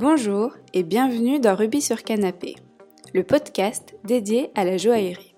Bonjour 0.00 0.54
et 0.72 0.82
bienvenue 0.82 1.40
dans 1.40 1.54
Rubis 1.54 1.82
sur 1.82 2.02
Canapé, 2.02 2.56
le 3.12 3.22
podcast 3.22 3.94
dédié 4.02 4.50
à 4.54 4.64
la 4.64 4.78
joaillerie. 4.78 5.34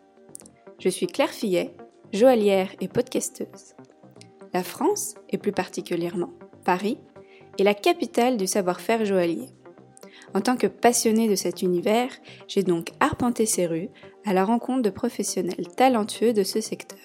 Je 0.79 0.89
suis 0.89 1.09
Claire 1.09 1.33
Fillet, 1.33 1.75
joaillière 2.13 2.69
et 2.81 2.87
podcasteuse. 2.87 3.75
La 4.55 4.63
France, 4.63 5.17
et 5.31 5.39
plus 5.39 5.51
particulièrement 5.51 6.31
Paris, 6.65 6.99
est 7.59 7.65
la 7.65 7.75
capitale 7.75 8.37
du 8.37 8.47
savoir-faire 8.47 9.05
joaillier. 9.05 9.49
En 10.33 10.41
tant 10.41 10.57
que 10.57 10.69
passionnée 10.69 11.29
de 11.29 11.35
cet 11.35 11.63
univers, 11.63 12.13
j'ai 12.47 12.63
donc 12.63 12.93
arpenté 13.01 13.47
ces 13.47 13.67
rues 13.67 13.91
à 14.25 14.33
la 14.33 14.45
rencontre 14.45 14.83
de 14.83 14.91
professionnels 14.91 15.67
talentueux 15.77 16.33
de 16.33 16.45
ce 16.45 16.61
secteur. 16.61 17.02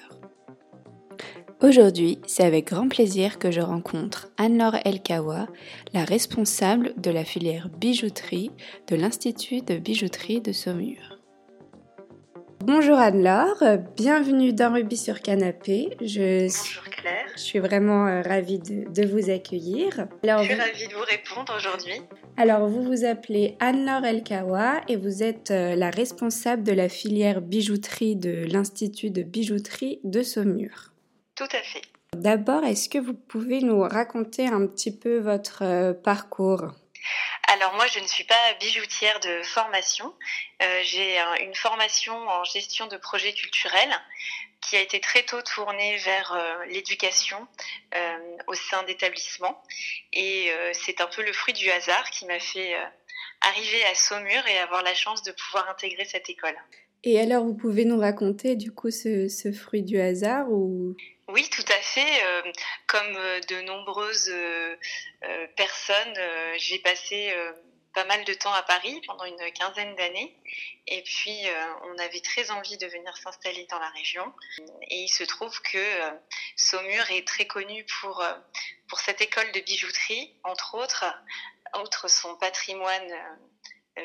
Aujourd'hui, 1.59 2.19
c'est 2.27 2.43
avec 2.43 2.67
grand 2.67 2.87
plaisir 2.87 3.39
que 3.39 3.49
je 3.49 3.61
rencontre 3.61 4.27
Anne-Laure 4.37 4.77
Elkawa, 4.85 5.47
la 5.91 6.03
responsable 6.03 6.93
de 6.97 7.09
la 7.09 7.23
filière 7.23 7.69
bijouterie 7.69 8.51
de 8.87 8.95
l'Institut 8.95 9.61
de 9.61 9.79
bijouterie 9.79 10.39
de 10.39 10.51
Saumur. 10.51 11.17
Bonjour 12.59 12.99
Anne-Laure, 12.99 13.79
bienvenue 13.95 14.53
dans 14.53 14.71
Ruby 14.71 14.97
sur 14.97 15.19
Canapé. 15.23 15.97
Je 15.99 16.45
Bonjour 16.47 16.83
Claire. 16.91 17.25
Je 17.35 17.41
suis 17.41 17.59
vraiment 17.59 18.05
euh, 18.05 18.21
ravie 18.21 18.59
de, 18.59 19.05
vous 19.07 19.31
accueillir. 19.31 20.05
je 20.23 20.43
suis 20.43 20.53
ravie 20.53 20.87
de 20.87 20.93
vous 20.93 21.05
répondre 21.09 21.55
aujourd'hui. 21.57 22.01
Alors, 22.37 22.67
vous 22.67 22.83
vous 22.83 23.03
appelez 23.03 23.55
Anne-Laure 23.59 24.05
Elkawa 24.05 24.81
et 24.87 24.95
vous 24.95 25.23
êtes 25.23 25.49
euh, 25.49 25.75
la 25.75 25.89
responsable 25.89 26.61
de 26.61 26.73
la 26.73 26.87
filière 26.87 27.41
bijouterie 27.41 28.15
de 28.15 28.45
l'Institut 28.45 29.09
de 29.09 29.23
bijouterie 29.23 29.99
de 30.03 30.21
Saumur. 30.21 30.93
Tout 31.37 31.47
à 31.51 31.61
fait. 31.61 31.81
D'abord, 32.13 32.63
est-ce 32.63 32.89
que 32.89 32.97
vous 32.97 33.13
pouvez 33.13 33.61
nous 33.61 33.81
raconter 33.81 34.47
un 34.47 34.65
petit 34.65 34.97
peu 34.97 35.19
votre 35.19 35.63
euh, 35.63 35.93
parcours? 35.93 36.71
Alors 37.47 37.73
moi, 37.75 37.87
je 37.87 37.99
ne 37.99 38.07
suis 38.07 38.25
pas 38.25 38.53
bijoutière 38.59 39.19
de 39.21 39.41
formation. 39.43 40.13
Euh, 40.61 40.81
j'ai 40.83 41.17
une 41.41 41.55
formation 41.55 42.15
en 42.15 42.43
gestion 42.43 42.87
de 42.87 42.97
projets 42.97 43.33
culturels 43.33 43.93
qui 44.61 44.75
a 44.75 44.81
été 44.81 44.99
très 44.99 45.23
tôt 45.23 45.41
tournée 45.41 45.95
vers 45.97 46.33
euh, 46.33 46.65
l'éducation 46.65 47.47
euh, 47.95 48.17
au 48.47 48.53
sein 48.53 48.83
d'établissements. 48.83 49.61
Et 50.11 50.51
c'est 50.73 50.99
un 50.99 51.07
peu 51.07 51.23
le 51.23 51.31
fruit 51.31 51.53
du 51.53 51.69
hasard 51.69 52.09
qui 52.09 52.25
m'a 52.25 52.39
fait 52.39 52.75
arriver 53.41 53.85
à 53.85 53.95
Saumur 53.95 54.45
et 54.47 54.57
avoir 54.57 54.83
la 54.83 54.93
chance 54.93 55.23
de 55.23 55.31
pouvoir 55.31 55.69
intégrer 55.69 56.05
cette 56.05 56.29
école. 56.29 56.55
Et 57.03 57.19
alors, 57.19 57.45
vous 57.45 57.53
pouvez 57.53 57.85
nous 57.85 57.99
raconter 57.99 58.55
du 58.55 58.71
coup 58.71 58.89
ce, 58.91 59.29
ce 59.29 59.51
fruit 59.51 59.83
du 59.83 59.99
hasard 59.99 60.51
ou? 60.51 60.95
Oui, 61.27 61.49
tout 61.49 61.65
à 61.67 61.81
fait. 61.81 62.23
Euh, 62.23 62.51
comme 62.87 63.15
euh, 63.17 63.39
de 63.41 63.61
nombreuses 63.61 64.29
euh, 64.29 64.75
personnes, 65.55 66.19
j'ai 66.57 66.79
passé 66.79 67.33
pas 67.93 68.05
mal 68.05 68.23
de 68.25 68.33
temps 68.33 68.53
à 68.53 68.61
Paris 68.61 69.01
pendant 69.07 69.25
une 69.25 69.51
quinzaine 69.53 69.95
d'années. 69.95 70.35
Et 70.87 71.01
puis, 71.01 71.45
on 71.83 71.97
avait 71.97 72.21
très 72.21 72.51
envie 72.51 72.77
de 72.77 72.85
venir 72.87 73.17
s'installer 73.17 73.65
dans 73.69 73.79
la 73.79 73.89
région. 73.89 74.33
Et 74.83 75.01
il 75.01 75.09
se 75.09 75.23
trouve 75.23 75.59
que 75.63 75.99
Saumur 76.55 77.09
est 77.11 77.27
très 77.27 77.47
connu 77.47 77.85
pour, 77.99 78.23
pour 78.87 78.99
cette 78.99 79.19
école 79.21 79.51
de 79.51 79.59
bijouterie, 79.61 80.33
entre 80.43 80.75
autres, 80.75 81.05
outre 81.81 82.07
son 82.07 82.35
patrimoine 82.37 83.11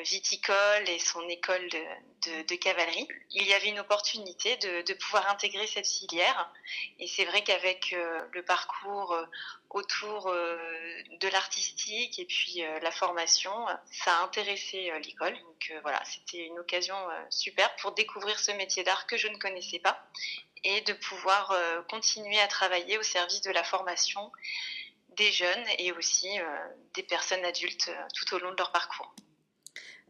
viticole 0.01 0.89
et 0.89 0.99
son 0.99 1.27
école 1.29 1.67
de, 1.69 2.55
cavalerie, 2.55 3.07
il 3.31 3.45
y 3.45 3.53
avait 3.53 3.67
une 3.67 3.79
opportunité 3.79 4.57
de, 4.57 4.93
pouvoir 4.93 5.29
intégrer 5.29 5.67
cette 5.67 5.87
filière. 5.87 6.51
Et 6.99 7.07
c'est 7.07 7.25
vrai 7.25 7.43
qu'avec 7.43 7.93
euh, 7.93 8.21
le 8.31 8.43
parcours 8.43 9.13
euh, 9.13 9.25
autour 9.69 10.29
euh, 10.29 10.57
de 11.19 11.27
l'artistique 11.29 12.19
et 12.19 12.25
puis 12.25 12.63
la 12.81 12.91
formation, 12.91 13.53
ça 13.91 14.17
a 14.17 14.23
intéressé 14.23 14.91
l'école. 15.03 15.37
Donc 15.39 15.73
voilà, 15.81 16.01
c'était 16.05 16.45
une 16.45 16.59
occasion 16.59 16.95
super 17.29 17.75
pour 17.77 17.93
découvrir 17.93 18.39
ce 18.39 18.51
métier 18.51 18.83
d'art 18.83 19.07
que 19.07 19.17
je 19.17 19.27
ne 19.27 19.37
connaissais 19.37 19.79
pas 19.79 20.07
et 20.63 20.81
de 20.81 20.93
pouvoir 20.93 21.57
continuer 21.89 22.39
à 22.39 22.47
travailler 22.47 22.97
au 22.97 23.03
service 23.03 23.41
de 23.41 23.51
la 23.51 23.63
formation 23.63 24.31
des 25.09 25.31
jeunes 25.31 25.65
et 25.79 25.91
aussi 25.91 26.29
des 26.93 27.03
personnes 27.03 27.43
adultes 27.43 27.91
tout 28.15 28.35
au 28.35 28.39
long 28.39 28.51
de 28.51 28.57
leur 28.57 28.71
parcours. 28.71 29.13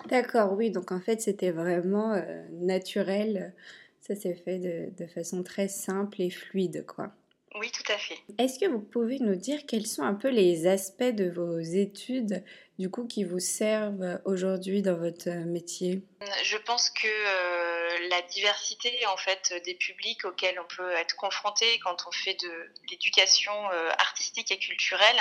D'accord, 0.09 0.53
oui, 0.53 0.69
donc 0.69 0.91
en 0.91 0.99
fait 0.99 1.21
c'était 1.21 1.51
vraiment 1.51 2.13
euh, 2.13 2.43
naturel, 2.51 3.53
ça 4.01 4.15
s'est 4.15 4.35
fait 4.35 4.59
de, 4.59 4.91
de, 5.01 5.07
façon 5.07 5.43
très 5.43 5.67
simple 5.67 6.21
et 6.21 6.29
fluide, 6.29 6.85
quoi. 6.85 7.13
Oui, 7.55 7.71
tout 7.71 7.91
à 7.91 7.97
fait. 7.97 8.17
Est-ce 8.39 8.59
que 8.59 8.65
vous 8.65 8.79
pouvez 8.79 9.19
nous 9.19 9.35
dire 9.35 9.59
quels 9.67 9.85
sont 9.85 10.03
un 10.03 10.15
peu 10.15 10.29
les 10.29 10.65
aspects 10.67 11.03
de 11.03 11.29
vos 11.29 11.59
études, 11.59 12.43
du 12.79 12.89
coup, 12.89 13.05
qui 13.05 13.23
vous 13.23 13.39
servent 13.39 14.19
aujourd'hui 14.25 14.81
dans 14.81 14.97
votre 14.97 15.29
métier? 15.29 16.01
Je 16.43 16.57
pense 16.57 16.89
que 16.89 17.07
euh, 17.07 18.07
la 18.09 18.21
diversité, 18.23 19.05
en 19.07 19.17
fait, 19.17 19.53
des 19.65 19.75
publics 19.75 20.25
auxquels 20.25 20.59
on 20.59 20.75
peut 20.75 20.91
être 20.93 21.15
confronté 21.15 21.65
quand 21.83 22.05
on 22.07 22.11
fait 22.11 22.35
de 22.41 22.71
l'éducation 22.89 23.53
euh, 23.71 23.89
artistique 23.99 24.51
et 24.51 24.57
culturelle 24.57 25.15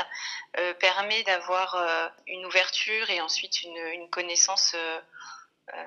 euh, 0.58 0.74
permet 0.74 1.22
d'avoir 1.24 2.12
une 2.26 2.44
ouverture 2.46 3.10
et 3.10 3.20
ensuite 3.20 3.62
une, 3.62 3.76
une 3.94 4.10
connaissance 4.10 4.72
euh, 4.74 5.00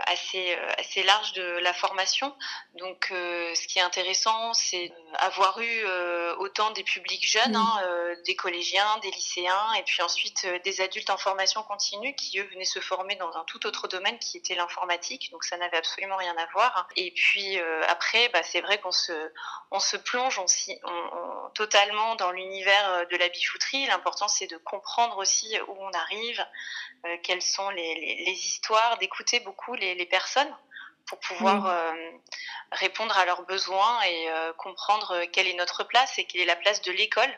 assez, 0.08 0.56
euh, 0.56 0.72
assez 0.78 1.04
large 1.04 1.34
de 1.34 1.44
la 1.60 1.74
formation. 1.74 2.36
Donc, 2.76 3.10
euh, 3.12 3.54
ce 3.56 3.68
qui 3.68 3.80
est 3.80 3.84
intéressant, 3.84 4.54
c'est 4.54 4.92
avoir 5.16 5.60
eu 5.60 5.86
autant 6.38 6.72
des 6.72 6.84
publics 6.84 7.26
jeunes, 7.26 7.56
hein, 7.56 8.16
des 8.26 8.36
collégiens, 8.36 8.98
des 9.00 9.12
lycéens, 9.12 9.74
et 9.74 9.84
puis 9.84 10.02
ensuite 10.02 10.46
des 10.64 10.82
adultes 10.82 11.10
en 11.10 11.18
formation 11.18 11.64
continue 11.64 12.14
qui, 12.16 12.40
eux, 12.40 12.48
venaient 12.52 12.66
se 12.66 12.80
former 12.80 13.16
dans 13.16 13.36
un 13.38 13.44
tout 13.46 13.66
autre 13.66 13.88
domaine 13.88 14.20
qui 14.20 14.38
était 14.38 14.56
l'informatique. 14.56 15.32
Donc, 15.32 15.44
ça 15.44 15.58
n'avait 15.58 15.78
absolument 15.78 16.18
rien 16.18 16.36
à 16.38 16.46
voir. 16.48 16.88
Et 16.96 17.12
puis, 17.12 17.58
après, 17.88 18.30
bah, 18.30 18.44
c'est 18.44 18.62
vrai 18.62 18.80
qu'on 18.80 18.92
se, 18.92 19.14
on 19.72 19.80
se 19.80 19.96
plonge 19.96 20.38
on, 20.38 20.46
on, 20.84 21.50
totalement 21.52 22.16
dans 22.16 22.32
l'univers 22.32 23.08
de 23.10 23.16
la 23.16 23.30
bijouterie. 23.30 23.86
L'important, 23.88 24.28
c'est 24.28 24.48
de 24.48 24.58
comprendre 24.58 25.18
aussi 25.18 25.58
où 25.68 25.76
on 25.80 25.92
arrive, 25.92 26.46
quelles 27.24 27.42
sont 27.42 27.70
les, 27.70 27.96
les, 27.96 28.26
les 28.26 28.34
histoires, 28.34 28.98
d'écouter 28.98 29.40
beaucoup 29.40 29.75
les, 29.76 30.06
personnes 30.06 30.54
pour 31.08 31.20
pouvoir 31.20 31.68
euh, 31.68 31.94
répondre 32.72 33.16
à 33.18 33.26
leurs 33.26 33.46
besoins 33.46 34.02
et 34.04 34.30
euh, 34.30 34.54
comprendre 34.54 35.24
quelle 35.32 35.48
est 35.48 35.56
notre 35.56 35.84
place 35.84 36.18
et 36.18 36.26
quelle 36.26 36.42
est 36.42 36.46
la 36.46 36.56
place 36.56 36.82
de 36.82 36.92
l'école 36.92 37.32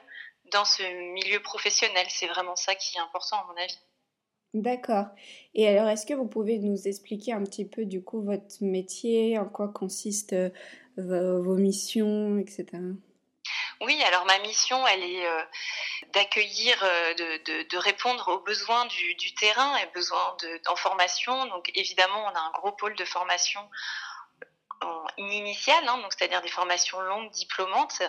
dans 0.52 0.66
ce 0.66 0.84
milieu 1.14 1.42
professionnel. 1.42 2.06
C'est 2.10 2.28
vraiment 2.28 2.56
ça 2.56 2.76
qui 2.76 2.98
est 2.98 3.02
important 3.02 3.38
à 3.38 3.46
mon 3.52 3.62
avis. 3.62 3.80
D'accord. 4.54 5.08
Et 5.54 5.68
alors, 5.68 5.90
est-ce 5.90 6.06
que 6.06 6.14
vous 6.14 6.28
pouvez 6.28 6.58
nous 6.60 6.88
expliquer 6.88 7.34
un 7.34 7.44
petit 7.44 7.66
peu 7.66 7.86
du 7.86 8.04
coup 8.04 8.22
votre 8.22 8.56
métier, 8.62 9.38
en 9.38 9.46
quoi 9.46 9.68
consistent 9.68 10.34
euh, 10.34 10.52
vos 11.42 11.58
missions, 11.58 12.38
etc. 12.40 12.66
Oui, 13.82 14.02
alors 14.04 14.26
ma 14.26 14.40
mission, 14.40 14.88
elle 14.88 15.04
est 15.04 15.26
euh, 15.26 15.44
d'accueillir, 16.14 16.78
euh, 16.82 17.14
de, 17.14 17.78
répondre 17.78 18.28
aux 18.30 18.40
besoins 18.40 18.86
du, 18.86 19.34
terrain 19.36 19.78
et 19.78 19.86
besoins 19.94 20.36
en 20.68 20.76
formation. 20.76 21.46
Donc 21.46 21.70
évidemment, 21.76 22.26
on 22.26 22.36
a 22.36 22.40
un 22.40 22.52
gros 22.52 22.72
pôle 22.72 22.96
de 22.96 23.06
formation 23.06 23.62
en 24.82 25.08
initiale, 25.18 25.88
hein, 25.88 25.98
donc 25.98 26.14
c'est-à-dire 26.14 26.42
des 26.42 26.50
formations 26.50 27.00
longues 27.02 27.32
diplômantes 27.32 28.02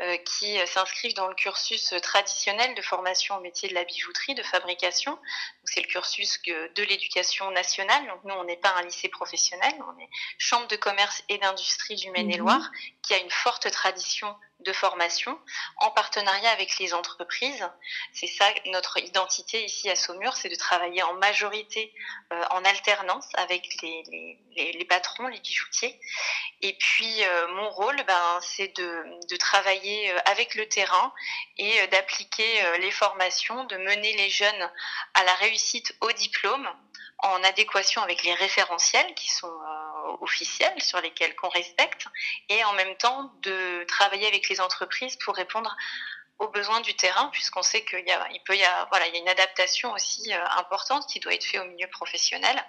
euh, 0.00 0.16
qui 0.18 0.56
s'inscrivent 0.66 1.14
dans 1.14 1.26
le 1.26 1.34
cursus 1.34 1.94
traditionnel 2.02 2.74
de 2.74 2.82
formation 2.82 3.36
au 3.36 3.40
métier 3.40 3.68
de 3.68 3.74
la 3.74 3.84
bijouterie, 3.84 4.34
de 4.34 4.42
fabrication. 4.42 5.18
C'est 5.64 5.80
le 5.80 5.88
cursus 5.88 6.40
de 6.42 6.82
l'éducation 6.82 7.50
nationale. 7.50 8.06
Donc 8.06 8.24
nous, 8.24 8.34
on 8.34 8.44
n'est 8.44 8.56
pas 8.56 8.72
un 8.76 8.82
lycée 8.82 9.08
professionnel, 9.08 9.72
on 9.80 10.00
est 10.00 10.08
chambre 10.38 10.68
de 10.68 10.76
commerce 10.76 11.24
et 11.28 11.38
d'industrie 11.38 11.96
du 11.96 12.10
Maine-et-Loire, 12.10 12.60
mhm. 12.60 13.00
qui 13.02 13.14
a 13.14 13.18
une 13.18 13.30
forte 13.30 13.70
tradition 13.70 14.36
de 14.62 14.72
formation 14.72 15.38
en 15.78 15.90
partenariat 15.90 16.50
avec 16.50 16.78
les 16.78 16.94
entreprises. 16.94 17.68
C'est 18.12 18.26
ça 18.26 18.46
notre 18.66 18.98
identité 18.98 19.64
ici 19.64 19.90
à 19.90 19.96
Saumur, 19.96 20.36
c'est 20.36 20.48
de 20.48 20.54
travailler 20.54 21.02
en 21.02 21.14
majorité 21.14 21.92
euh, 22.32 22.44
en 22.50 22.64
alternance 22.64 23.26
avec 23.34 23.66
les, 23.82 24.86
patrons, 24.88 25.26
les 25.28 25.40
bijoutiers. 25.40 25.98
Et 26.60 26.74
puis 26.74 27.24
euh, 27.24 27.48
mon 27.48 27.70
rôle, 27.70 27.96
ben, 28.06 28.38
c'est 28.40 28.76
de, 28.76 29.04
de, 29.28 29.36
travailler 29.36 30.12
euh, 30.12 30.18
avec 30.26 30.54
le 30.54 30.68
terrain 30.68 31.12
et 31.58 31.86
d'appliquer 31.88 32.78
les 32.78 32.90
formations, 32.90 33.64
de 33.64 33.76
mener 33.76 34.16
les 34.16 34.30
jeunes 34.30 34.70
à 35.14 35.24
la 35.24 35.34
réussite 35.34 35.94
au 36.00 36.10
diplôme 36.12 36.68
en 37.22 37.42
adéquation 37.44 38.02
avec 38.02 38.22
les 38.24 38.34
référentiels 38.34 39.14
qui 39.14 39.30
sont 39.30 39.52
officiels 40.20 40.80
sur 40.82 41.00
lesquels 41.00 41.34
qu'on 41.36 41.48
respecte 41.48 42.06
et 42.48 42.62
en 42.64 42.72
même 42.74 42.96
temps 42.96 43.32
de 43.42 43.84
travailler 43.84 44.26
avec 44.26 44.48
les 44.48 44.60
entreprises 44.60 45.16
pour 45.16 45.34
répondre 45.34 45.76
aux 46.42 46.48
besoins 46.48 46.80
du 46.80 46.94
terrain, 46.94 47.28
puisqu'on 47.32 47.62
sait 47.62 47.84
qu'il 47.84 48.04
y 48.04 48.10
a, 48.10 48.28
il 48.32 48.42
peut 48.42 48.56
y 48.56 48.64
avoir, 48.64 48.88
voilà, 48.90 49.06
il 49.06 49.14
y 49.14 49.16
a 49.16 49.20
une 49.20 49.28
adaptation 49.28 49.92
aussi 49.92 50.34
euh, 50.34 50.44
importante 50.58 51.06
qui 51.06 51.20
doit 51.20 51.32
être 51.32 51.44
faite 51.44 51.60
au 51.60 51.66
milieu 51.66 51.86
professionnel. 51.86 52.64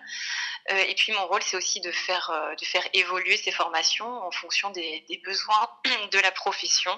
Euh, 0.71 0.77
et 0.87 0.93
puis 0.93 1.11
mon 1.11 1.25
rôle, 1.25 1.41
c'est 1.41 1.57
aussi 1.57 1.81
de 1.81 1.91
faire, 1.91 2.29
euh, 2.29 2.53
de 2.53 2.65
faire 2.65 2.87
évoluer 2.93 3.35
ces 3.35 3.51
formations 3.51 4.07
en 4.07 4.29
fonction 4.29 4.69
des, 4.69 5.03
des 5.09 5.17
besoins 5.25 5.67
de 6.11 6.19
la 6.19 6.31
profession, 6.31 6.97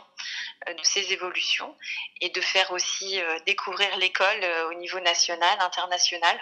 de 0.67 0.83
ces 0.83 1.13
évolutions 1.13 1.75
et 2.19 2.29
de 2.29 2.41
faire 2.41 2.71
aussi 2.71 3.21
découvrir 3.45 3.95
l'école 3.97 4.43
au 4.69 4.73
niveau 4.75 4.99
national, 4.99 5.57
international. 5.59 6.37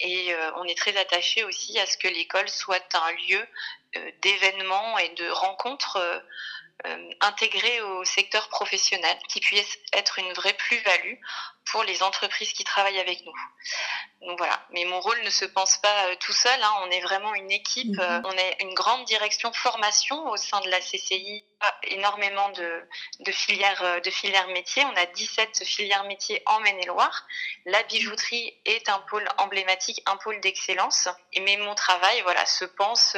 et 0.00 0.34
on 0.56 0.64
est 0.64 0.76
très 0.76 0.96
attaché 0.96 1.44
aussi 1.44 1.78
à 1.78 1.86
ce 1.86 1.96
que 1.96 2.08
l'école 2.08 2.48
soit 2.48 2.94
un 2.94 3.12
lieu 3.12 3.46
d'événements 4.22 4.98
et 4.98 5.10
de 5.10 5.28
rencontres 5.28 5.98
euh, 6.86 7.10
intégré 7.20 7.80
au 7.80 8.04
secteur 8.04 8.48
professionnel, 8.48 9.16
qui 9.28 9.40
puisse 9.40 9.78
être 9.92 10.18
une 10.18 10.32
vraie 10.32 10.54
plus-value 10.54 11.16
pour 11.70 11.82
les 11.82 12.02
entreprises 12.02 12.52
qui 12.52 12.64
travaillent 12.64 13.00
avec 13.00 13.24
nous. 13.24 13.32
Donc 14.22 14.38
voilà, 14.38 14.58
mais 14.70 14.84
mon 14.84 14.98
rôle 15.00 15.20
ne 15.22 15.30
se 15.30 15.44
pense 15.44 15.76
pas 15.78 16.06
euh, 16.06 16.16
tout 16.18 16.32
seul, 16.32 16.60
hein. 16.62 16.72
on 16.82 16.90
est 16.90 17.00
vraiment 17.00 17.34
une 17.34 17.50
équipe, 17.50 17.96
mhm. 17.96 18.00
euh, 18.00 18.20
on 18.24 18.32
est 18.32 18.56
une 18.60 18.74
grande 18.74 19.04
direction 19.04 19.52
formation 19.52 20.28
au 20.28 20.36
sein 20.36 20.60
de 20.60 20.70
la 20.70 20.80
CCI, 20.80 21.44
énormément 21.84 22.48
de, 22.50 22.82
de, 23.20 23.32
filières 23.32 24.00
de 24.02 24.10
filières 24.10 24.48
métiers, 24.48 24.84
on 24.84 24.96
a 24.96 25.06
17 25.06 25.64
filières 25.64 26.04
métiers 26.04 26.42
en 26.46 26.60
Maine-et-Loire. 26.60 27.26
La 27.66 27.82
bijouterie 27.84 28.54
est 28.64 28.88
un 28.88 28.98
pôle 29.10 29.26
emblématique, 29.38 30.02
un 30.06 30.16
pôle 30.16 30.40
d'excellence, 30.40 31.08
mais 31.38 31.56
mon 31.56 31.74
travail 31.74 32.20
voilà 32.22 32.44
se 32.46 32.64
pense 32.64 33.16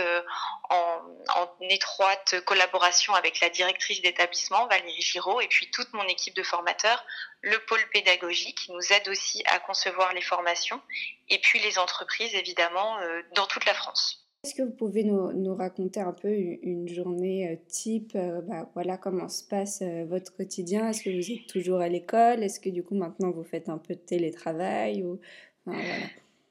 en, 0.70 1.00
en 1.34 1.48
étroite 1.68 2.40
collaboration 2.44 3.14
avec 3.14 3.40
la 3.40 3.50
directrice 3.50 4.02
d'établissement, 4.02 4.66
Valérie 4.66 5.00
Giraud, 5.00 5.40
et 5.40 5.48
puis 5.48 5.70
toute 5.70 5.92
mon 5.92 6.04
équipe 6.04 6.34
de 6.34 6.42
formateurs, 6.42 7.04
le 7.42 7.56
pôle 7.66 7.80
pédagogique 7.92 8.58
qui 8.58 8.72
nous 8.72 8.92
aide 8.92 9.08
aussi 9.08 9.42
à 9.46 9.58
concevoir 9.60 10.12
les 10.14 10.20
formations, 10.20 10.80
et 11.28 11.38
puis 11.38 11.58
les 11.60 11.78
entreprises, 11.78 12.34
évidemment, 12.34 12.98
euh, 12.98 13.22
dans 13.34 13.46
toute 13.46 13.64
la 13.66 13.74
France. 13.74 14.24
Est-ce 14.44 14.54
que 14.54 14.62
vous 14.62 14.74
pouvez 14.74 15.02
nous, 15.02 15.54
raconter 15.56 16.00
un 16.00 16.12
peu 16.12 16.30
une, 16.30 16.88
journée 16.88 17.48
euh, 17.50 17.56
type 17.68 18.12
euh, 18.14 18.40
bah, 18.42 18.70
Voilà 18.74 18.96
comment 18.96 19.28
se 19.28 19.42
passe 19.42 19.82
votre 20.08 20.34
quotidien? 20.36 20.88
Est-ce 20.88 21.02
que 21.02 21.10
vous 21.10 21.32
êtes 21.32 21.48
toujours 21.48 21.80
à 21.80 21.88
l'école? 21.88 22.44
Est-ce 22.44 22.60
que 22.60 22.70
du 22.70 22.84
coup 22.84 22.94
maintenant 22.94 23.30
vous 23.32 23.44
faites 23.44 23.68
un 23.68 23.78
peu 23.78 23.94
de 23.94 24.00
télétravail 24.00 25.02
ou... 25.02 25.20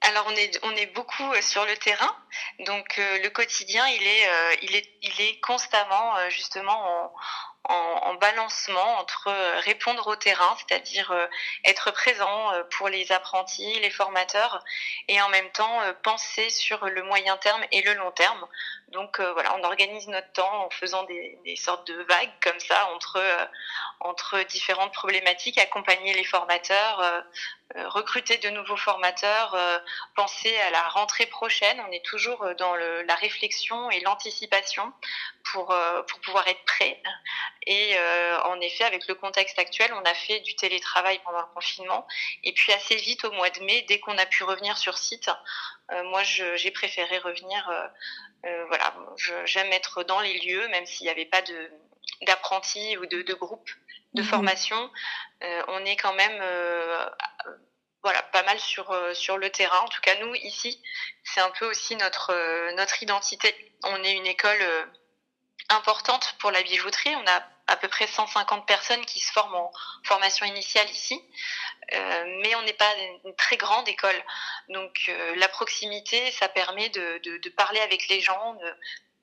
Alors 0.02 0.26
on 0.28 0.36
est 0.36 0.60
on 0.64 0.72
est 0.72 0.94
beaucoup 0.94 1.32
euh, 1.34 1.42
sur 1.42 1.66
le 1.66 1.76
terrain, 1.78 2.16
donc 2.66 2.98
euh, 2.98 3.20
le 3.24 3.30
quotidien 3.30 3.86
il 3.88 4.04
est 4.04 4.30
euh, 4.30 4.56
il 4.62 4.76
est 4.76 4.90
il 5.02 5.22
est 5.22 5.40
constamment 5.42 6.14
justement 6.30 7.12
en, 7.70 8.10
en, 8.10 8.14
balancement 8.16 8.98
entre 9.00 9.32
répondre 9.64 10.08
au 10.08 10.16
terrain, 10.16 10.56
c'est-à-dire 10.58 11.14
être 11.66 11.92
présent 11.92 12.52
pour 12.72 12.90
les 12.90 13.12
apprentis, 13.12 13.80
les 13.80 13.90
formateurs, 13.90 14.64
et 15.08 15.22
en 15.22 15.30
même 15.30 15.50
temps 15.52 15.82
penser 16.04 16.50
sur 16.50 16.86
le 16.86 17.04
moyen 17.04 17.38
terme 17.38 17.64
et 17.72 17.82
le 17.82 17.94
long 17.94 18.12
terme. 18.12 18.48
Donc 18.90 19.20
voilà, 19.20 19.56
on 19.58 19.64
organise 19.64 20.08
notre 20.08 20.32
temps 20.32 20.66
en 20.66 20.70
faisant 20.70 21.04
des, 21.04 21.56
sortes 21.58 21.88
de 21.88 22.02
vagues 22.04 22.32
comme 22.42 22.60
ça 22.60 22.90
entre 22.96 23.22
entre 24.00 24.40
différentes 24.44 24.94
problématiques, 24.94 25.58
accompagner 25.58 26.14
les 26.14 26.24
formateurs, 26.24 27.02
euh, 27.76 27.90
recruter 27.90 28.38
de 28.38 28.50
nouveaux 28.50 28.78
formateurs, 28.78 29.54
euh, 29.54 29.78
penser 30.16 30.56
à 30.60 30.70
la 30.70 30.88
rentrée 30.88 31.26
prochaine. 31.26 31.78
On 31.86 31.92
est 31.92 32.04
toujours 32.06 32.42
euh, 32.44 32.54
dans 32.54 32.74
la 32.76 33.16
réflexion 33.16 33.92
et 33.92 34.00
l'anticipation 34.00 34.94
pour, 35.52 35.76
pour 36.08 36.20
pouvoir 36.22 36.48
être 36.48 36.64
prêt. 36.66 37.02
Et 37.66 37.96
en 38.46 38.60
effet, 38.62 38.84
avec 38.84 39.08
le 39.08 39.16
contexte 39.16 39.60
actuel, 39.60 39.92
on 39.94 40.04
a 40.04 40.14
fait 40.14 40.40
du 40.42 40.56
télétravail 40.56 41.20
pendant 41.24 41.40
le 41.40 41.54
confinement. 41.54 42.08
Et 42.44 42.54
puis 42.54 42.72
assez 42.74 42.96
vite, 42.96 43.26
au 43.26 43.32
mois 43.32 43.50
de 43.50 43.62
mai, 43.62 43.84
dès 43.88 44.00
qu'on 44.00 44.18
a 44.18 44.26
pu 44.26 44.44
revenir 44.44 44.78
sur 44.78 44.98
site, 44.98 45.30
moi, 45.92 46.24
j'ai 46.24 46.72
préféré 46.72 47.18
revenir. 47.20 47.70
voilà, 48.44 48.96
j'aime 49.46 49.72
être 49.74 50.04
dans 50.04 50.20
les 50.20 50.40
lieux, 50.40 50.68
même 50.70 50.86
s'il 50.86 51.06
n'y 51.06 51.12
avait 51.12 51.26
pas 51.26 51.42
d'apprentis 52.22 52.98
ou 52.98 53.06
de, 53.06 53.22
de 53.22 53.34
groupes 53.34 53.70
de 54.14 54.22
mhm. 54.22 54.28
formation, 54.28 54.92
euh, 55.44 55.64
on 55.70 55.86
est 55.86 55.96
quand 55.96 56.14
même 56.14 56.40
euh, 56.42 57.10
voilà 58.04 58.22
pas 58.24 58.44
mal 58.44 58.60
sur 58.60 58.92
euh, 58.92 59.14
sur 59.14 59.38
le 59.38 59.50
terrain. 59.50 59.80
En 59.80 59.88
tout 59.88 60.02
cas, 60.02 60.16
nous 60.20 60.34
ici, 60.36 60.82
c'est 61.24 61.42
un 61.42 61.52
peu 61.52 61.70
aussi 61.70 61.96
notre 61.96 62.34
notre 62.76 63.02
identité. 63.04 63.54
On 63.84 64.04
est 64.04 64.14
une 64.14 64.28
école 64.28 64.64
importante 65.70 66.36
pour 66.40 66.52
la 66.52 66.62
bijouterie. 66.62 67.16
On 67.16 67.28
a 67.28 67.44
à 67.68 67.76
peu 67.76 67.88
près 67.88 68.08
150 68.08 68.66
personnes 68.66 69.06
qui 69.06 69.20
se 69.20 69.32
forment 69.32 69.56
en 69.56 69.72
formation 70.04 70.46
initiale 70.46 70.90
ici, 70.90 71.22
mais 71.92 72.56
on 72.56 72.62
n'est 72.62 72.74
pas 72.74 72.94
une 73.26 73.36
très 73.36 73.58
grande 73.58 73.88
école. 73.90 74.16
Donc 74.70 75.12
la 75.36 75.50
proximité, 75.50 76.32
ça 76.32 76.48
permet 76.48 76.88
de, 76.90 77.50
parler 77.50 77.82
avec 77.82 78.08
les 78.08 78.22
gens, 78.22 78.58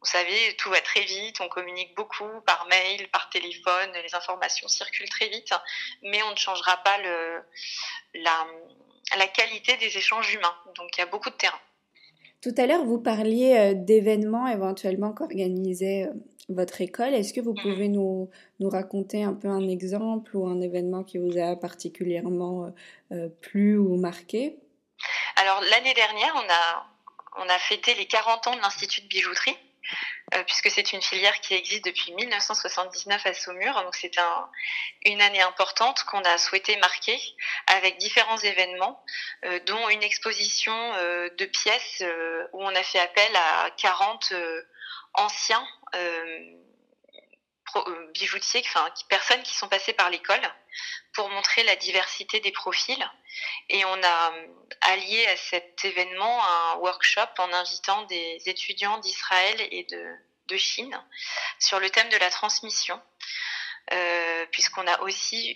vous 0.00 0.10
savez, 0.10 0.54
tout 0.58 0.68
va 0.68 0.82
très 0.82 1.00
vite, 1.00 1.40
on 1.40 1.48
communique 1.48 1.94
beaucoup 1.94 2.28
par 2.44 2.66
mail, 2.66 3.08
par 3.08 3.30
téléphone, 3.30 3.92
les 4.02 4.14
informations 4.14 4.68
circulent 4.68 5.08
très 5.08 5.28
vite, 5.28 5.54
mais 6.02 6.22
on 6.24 6.32
ne 6.32 6.36
changera 6.36 6.76
pas 6.78 6.98
la, 8.12 8.46
la 9.16 9.26
qualité 9.28 9.78
des 9.78 9.96
échanges 9.96 10.32
humains. 10.34 10.56
Donc 10.76 10.90
il 10.96 11.00
y 11.00 11.02
a 11.02 11.06
beaucoup 11.06 11.30
de 11.30 11.36
terrain. 11.36 11.60
Tout 12.44 12.54
à 12.58 12.66
l'heure, 12.66 12.84
vous 12.84 13.00
parliez 13.00 13.56
euh, 13.56 13.72
d'événements 13.74 14.46
éventuellement 14.46 15.14
qu'organisait 15.14 16.04
euh, 16.04 16.12
votre 16.48 16.80
école. 16.80 17.14
Est-ce 17.14 17.32
que 17.32 17.40
vous 17.40 17.54
mhm. 17.54 17.62
pouvez 17.62 17.88
nous, 17.88 18.30
nous, 18.60 18.68
raconter 18.68 19.24
un 19.24 19.34
peu 19.34 19.48
un 19.48 19.68
exemple 19.68 20.36
ou 20.36 20.46
un 20.46 20.60
événement 20.60 21.04
qui 21.04 21.18
vous 21.18 21.38
a 21.38 21.56
particulièrement 21.56 22.72
euh, 23.12 23.28
plu 23.40 23.76
ou 23.76 23.96
marqué? 23.96 24.56
Alors 25.36 25.60
l'année 25.70 25.94
dernière, 25.94 26.32
on 26.36 26.50
a, 26.50 27.44
on 27.44 27.48
a 27.48 27.58
fêté 27.58 27.94
les 27.94 28.06
40 28.06 28.46
ans 28.48 28.56
de 28.56 28.60
l'Institut 28.60 29.02
de 29.02 29.08
bijouterie. 29.08 29.56
Euh, 30.34 30.42
puisque 30.44 30.70
c'est 30.70 30.92
une 30.92 31.02
filière 31.02 31.38
qui 31.40 31.54
existe 31.54 31.84
depuis 31.84 32.12
1979 32.12 33.26
à 33.26 33.34
Saumur. 33.34 33.74
Donc 33.82 33.94
c'est 33.94 34.16
un, 34.18 34.48
une 35.04 35.20
année 35.20 35.42
importante 35.42 36.02
qu'on 36.04 36.22
a 36.22 36.38
souhaité 36.38 36.76
marquer 36.78 37.20
avec 37.66 37.98
différents 37.98 38.38
événements, 38.38 39.04
euh, 39.44 39.60
dont 39.66 39.88
une 39.90 40.02
exposition 40.02 40.72
euh, 40.94 41.28
de 41.36 41.44
pièces 41.44 42.02
où 42.52 42.62
on 42.62 42.74
a 42.74 42.82
fait 42.82 43.00
appel 43.00 43.36
à 43.36 43.70
40 43.76 44.32
anciens 45.14 45.66
bijoutiers, 48.12 48.62
enfin 48.66 48.88
personnes 49.08 49.42
qui 49.42 49.54
sont 49.54 49.68
passées 49.68 49.92
par 49.92 50.10
l'école 50.10 50.42
pour 51.12 51.28
montrer 51.30 51.62
la 51.64 51.76
diversité 51.76 52.40
des 52.40 52.52
profils. 52.52 53.10
Et 53.68 53.84
on 53.84 54.02
a 54.02 54.32
euh, 54.32 54.46
allié 54.82 55.26
à 55.26 55.36
cet 55.36 55.84
événement 55.84 56.44
un 56.44 56.76
workshop 56.76 57.28
en 57.38 57.52
invitant 57.52 58.02
des 58.02 58.42
étudiants 58.46 58.98
d'Israël 58.98 59.56
et 59.70 59.84
de, 59.84 60.16
Chine 60.56 60.96
sur 61.58 61.80
le 61.80 61.90
thème 61.90 62.08
de 62.10 62.16
la 62.16 62.30
transmission, 62.30 63.02
euh, 63.92 64.46
puisqu'on 64.52 64.86
a 64.86 65.00
aussi 65.00 65.52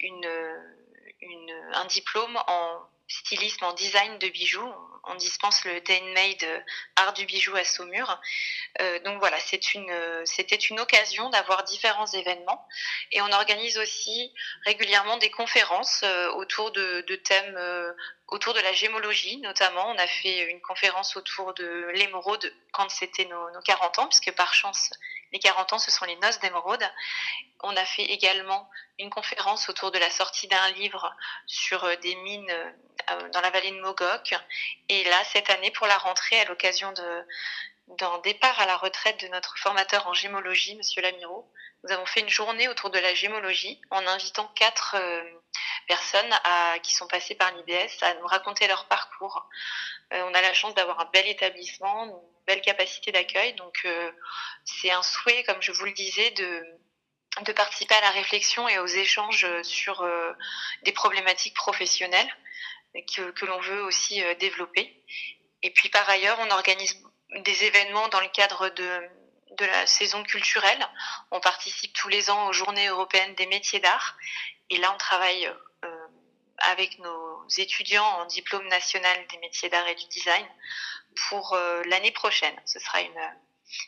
un 1.72 1.84
diplôme 1.84 2.36
en 2.48 2.80
stylisme, 3.08 3.64
en 3.64 3.72
design 3.72 4.18
de 4.18 4.28
bijoux 4.28 4.72
on 5.08 5.14
dispense 5.14 5.64
le 5.64 5.80
Day 5.80 6.00
Made 6.14 6.44
euh, 6.44 6.60
Art 6.96 7.12
du 7.14 7.24
bijou 7.26 7.54
à 7.56 7.64
Saumur. 7.64 8.20
Euh, 8.80 8.98
donc 9.00 9.18
voilà, 9.18 9.36
une, 9.74 9.92
c'était 10.24 10.56
une 10.56 10.80
occasion 10.80 11.30
d'avoir 11.30 11.64
différents 11.64 12.06
événements 12.06 12.66
et 13.12 13.20
on 13.22 13.32
organise 13.32 13.78
aussi 13.78 14.32
régulièrement 14.64 15.16
des 15.16 15.30
conférences 15.30 16.02
euh, 16.04 16.30
autour 16.32 16.70
de, 16.72 17.00
thèmes 17.24 17.58
autour 18.28 18.54
de 18.54 18.60
la 18.60 18.72
gémologie 18.72 19.38
notamment. 19.38 19.90
On 19.90 19.98
a 19.98 20.06
fait 20.06 20.50
une 20.50 20.60
conférence 20.60 21.16
autour 21.16 21.54
de 21.54 21.90
l'émeraude 21.94 22.52
quand 22.72 22.88
c'était 22.90 23.24
nos, 23.24 23.50
nos 23.50 23.62
40 23.62 23.98
ans, 23.98 24.06
puisque 24.06 24.32
par 24.32 24.54
chance 24.54 24.90
les 25.32 25.38
40 25.38 25.74
ans, 25.74 25.78
ce 25.78 25.90
sont 25.90 26.04
les 26.04 26.16
noces 26.16 26.38
d'émeraude. 26.40 26.84
On 27.60 27.76
a 27.76 27.84
fait 27.84 28.04
également 28.04 28.68
une 28.98 29.10
conférence 29.10 29.68
autour 29.68 29.90
de 29.90 29.98
la 29.98 30.10
sortie 30.10 30.48
d'un 30.48 30.70
livre 30.72 31.14
sur 31.46 31.84
euh, 31.84 31.96
des 31.96 32.14
mines 32.16 32.50
euh, 33.10 33.28
dans 33.30 33.40
la 33.40 33.50
vallée 33.50 33.70
de 33.70 33.80
Mogok. 33.80 34.34
Et 34.88 35.04
là, 35.04 35.22
cette 35.24 35.50
année, 35.50 35.70
pour 35.72 35.86
la 35.86 35.98
rentrée, 35.98 36.40
à 36.40 36.44
l'occasion 36.46 36.92
d'un 37.88 38.18
départ 38.18 38.58
à 38.60 38.66
la 38.66 38.76
retraite 38.76 39.20
de 39.20 39.28
notre 39.28 39.58
formateur 39.58 40.06
en 40.06 40.14
gémologie, 40.14 40.76
Monsieur 40.76 41.02
Lamiro, 41.02 41.50
nous 41.84 41.92
avons 41.92 42.06
fait 42.06 42.20
une 42.20 42.28
journée 42.28 42.68
autour 42.68 42.90
de 42.90 42.98
la 42.98 43.14
gémologie 43.14 43.80
en 43.90 44.06
invitant 44.06 44.48
quatre 44.56 44.96
euh, 44.98 45.22
personnes 45.86 46.34
qui 46.82 46.92
sont 46.94 47.06
passées 47.06 47.34
par 47.34 47.50
l'IBS 47.52 48.02
à 48.02 48.12
nous 48.14 48.26
raconter 48.26 48.66
leur 48.66 48.86
parcours. 48.88 49.48
on 50.10 50.34
a 50.34 50.42
la 50.42 50.52
chance 50.52 50.74
d'avoir 50.74 51.00
un 51.00 51.06
bel 51.06 51.26
établissement, 51.26 52.22
belle 52.48 52.62
capacité 52.62 53.12
d'accueil, 53.12 53.52
donc 53.54 53.86
c'est 54.64 54.90
un 54.90 55.02
souhait, 55.02 55.44
comme 55.44 55.62
je 55.62 55.70
vous 55.70 55.84
le 55.84 55.92
disais, 55.92 56.30
de 56.32 56.64
de 57.42 57.52
participer 57.52 57.94
à 57.94 58.00
la 58.00 58.10
réflexion 58.10 58.68
et 58.68 58.78
aux 58.78 58.86
échanges 58.86 59.46
sur 59.62 60.02
euh, 60.02 60.32
des 60.82 60.92
problématiques 60.92 61.54
professionnelles 61.54 62.28
que, 63.14 63.30
que 63.30 63.46
l'on 63.46 63.60
veut 63.60 63.82
aussi 63.84 64.22
euh, 64.22 64.34
développer. 64.34 65.04
Et 65.62 65.70
puis 65.70 65.88
par 65.88 66.08
ailleurs, 66.08 66.38
on 66.40 66.50
organise 66.50 67.00
des 67.44 67.64
événements 67.64 68.08
dans 68.08 68.20
le 68.20 68.28
cadre 68.28 68.70
de, 68.70 69.00
de 69.58 69.64
la 69.64 69.86
saison 69.86 70.22
culturelle. 70.22 70.88
On 71.30 71.40
participe 71.40 71.92
tous 71.92 72.08
les 72.08 72.30
ans 72.30 72.48
aux 72.48 72.52
Journées 72.52 72.88
européennes 72.88 73.34
des 73.34 73.46
métiers 73.46 73.80
d'art. 73.80 74.16
Et 74.70 74.78
là, 74.78 74.92
on 74.92 74.98
travaille 74.98 75.46
euh, 75.46 75.54
avec 76.60 76.98
nos 76.98 77.46
étudiants 77.56 78.04
en 78.04 78.26
diplôme 78.26 78.66
national 78.68 79.16
des 79.30 79.38
métiers 79.38 79.68
d'art 79.68 79.86
et 79.88 79.94
du 79.94 80.06
design 80.06 80.44
pour 81.28 81.58
l'année 81.86 82.12
prochaine. 82.12 82.54
Ce 82.64 82.78
sera 82.78 83.00
une, 83.00 83.20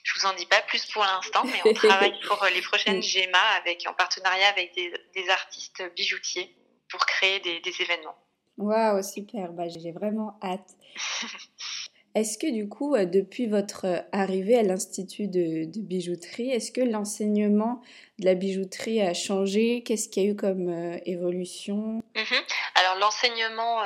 Je 0.03 0.19
vous 0.19 0.27
en 0.27 0.35
dis 0.35 0.47
pas 0.47 0.63
plus 0.63 0.87
pour 0.87 1.03
l'instant, 1.03 1.45
mais 1.45 1.61
on 1.65 1.73
travaille 1.75 2.19
pour 2.27 2.45
les 2.53 2.63
prochaines 2.63 3.03
GEMA 3.03 3.39
avec, 3.57 3.87
en 3.89 3.95
partenariat 3.95 4.49
avec 4.49 4.75
des, 4.75 5.29
artistes 5.29 5.83
bijoutiers 5.95 6.57
pour 6.89 7.05
créer 7.07 7.41
des, 7.41 7.83
événements. 7.83 8.17
Waouh, 8.57 9.03
super, 9.03 9.53
bah, 9.53 9.69
j'ai 9.69 9.93
vraiment 9.93 10.39
hâte. 10.43 10.71
Est-ce 12.17 12.39
que 12.39 12.51
du 12.51 12.69
coup, 12.69 12.97
euh, 12.97 13.05
depuis 13.05 13.47
votre 13.47 13.85
euh, 13.85 14.01
arrivée 14.11 14.59
à 14.59 14.63
l'Institut 14.63 15.29
de, 15.29 15.67
bijouterie, 15.79 16.51
est-ce 16.51 16.73
que 16.73 16.81
l'enseignement 16.81 17.83
de 18.19 18.25
la 18.25 18.35
bijouterie 18.35 19.01
a 19.01 19.15
changé? 19.15 19.85
Qu'est-ce 19.85 20.09
qu'il 20.09 20.25
y 20.25 20.27
a 20.27 20.31
eu 20.31 20.37
comme 20.37 20.69
euh, 20.69 20.99
évolution? 21.07 22.03
Mhm. 22.17 22.43
Alors 22.75 22.97
l'enseignement 22.97 23.83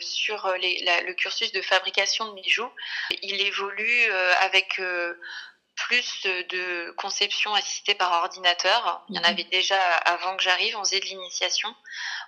sur 0.00 0.52
le 0.60 1.12
cursus 1.14 1.52
de 1.52 1.62
fabrication 1.62 2.30
de 2.30 2.40
bijoux, 2.40 2.68
il 3.22 3.40
évolue 3.40 4.10
avec 4.42 4.80
plus 5.88 6.22
de 6.22 6.92
conception 6.92 7.52
assistée 7.54 7.94
par 7.94 8.10
ordinateur. 8.12 9.04
Il 9.10 9.16
y 9.16 9.18
en 9.18 9.22
mhm. 9.22 9.28
avait 9.28 9.44
déjà 9.44 9.76
avant 9.76 10.34
que 10.36 10.42
j'arrive, 10.42 10.76
on 10.78 10.84
faisait 10.84 11.00
de 11.00 11.04
l'initiation. 11.04 11.74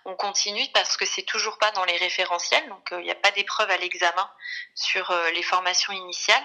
On 0.04 0.14
continue 0.14 0.66
parce 0.74 0.96
que 0.98 1.06
c'est 1.06 1.22
toujours 1.22 1.56
pas 1.56 1.70
dans 1.70 1.84
les 1.84 1.96
référentiels, 1.96 2.68
donc 2.68 2.92
euh, 2.92 3.00
il 3.00 3.04
n'y 3.04 3.10
a 3.10 3.16
pas 3.16 3.30
d'épreuve 3.30 3.70
à 3.70 3.78
l'examen 3.78 4.30
sur 4.74 5.10
euh, 5.10 5.30
les 5.30 5.42
formations 5.42 5.92
initiales, 5.94 6.44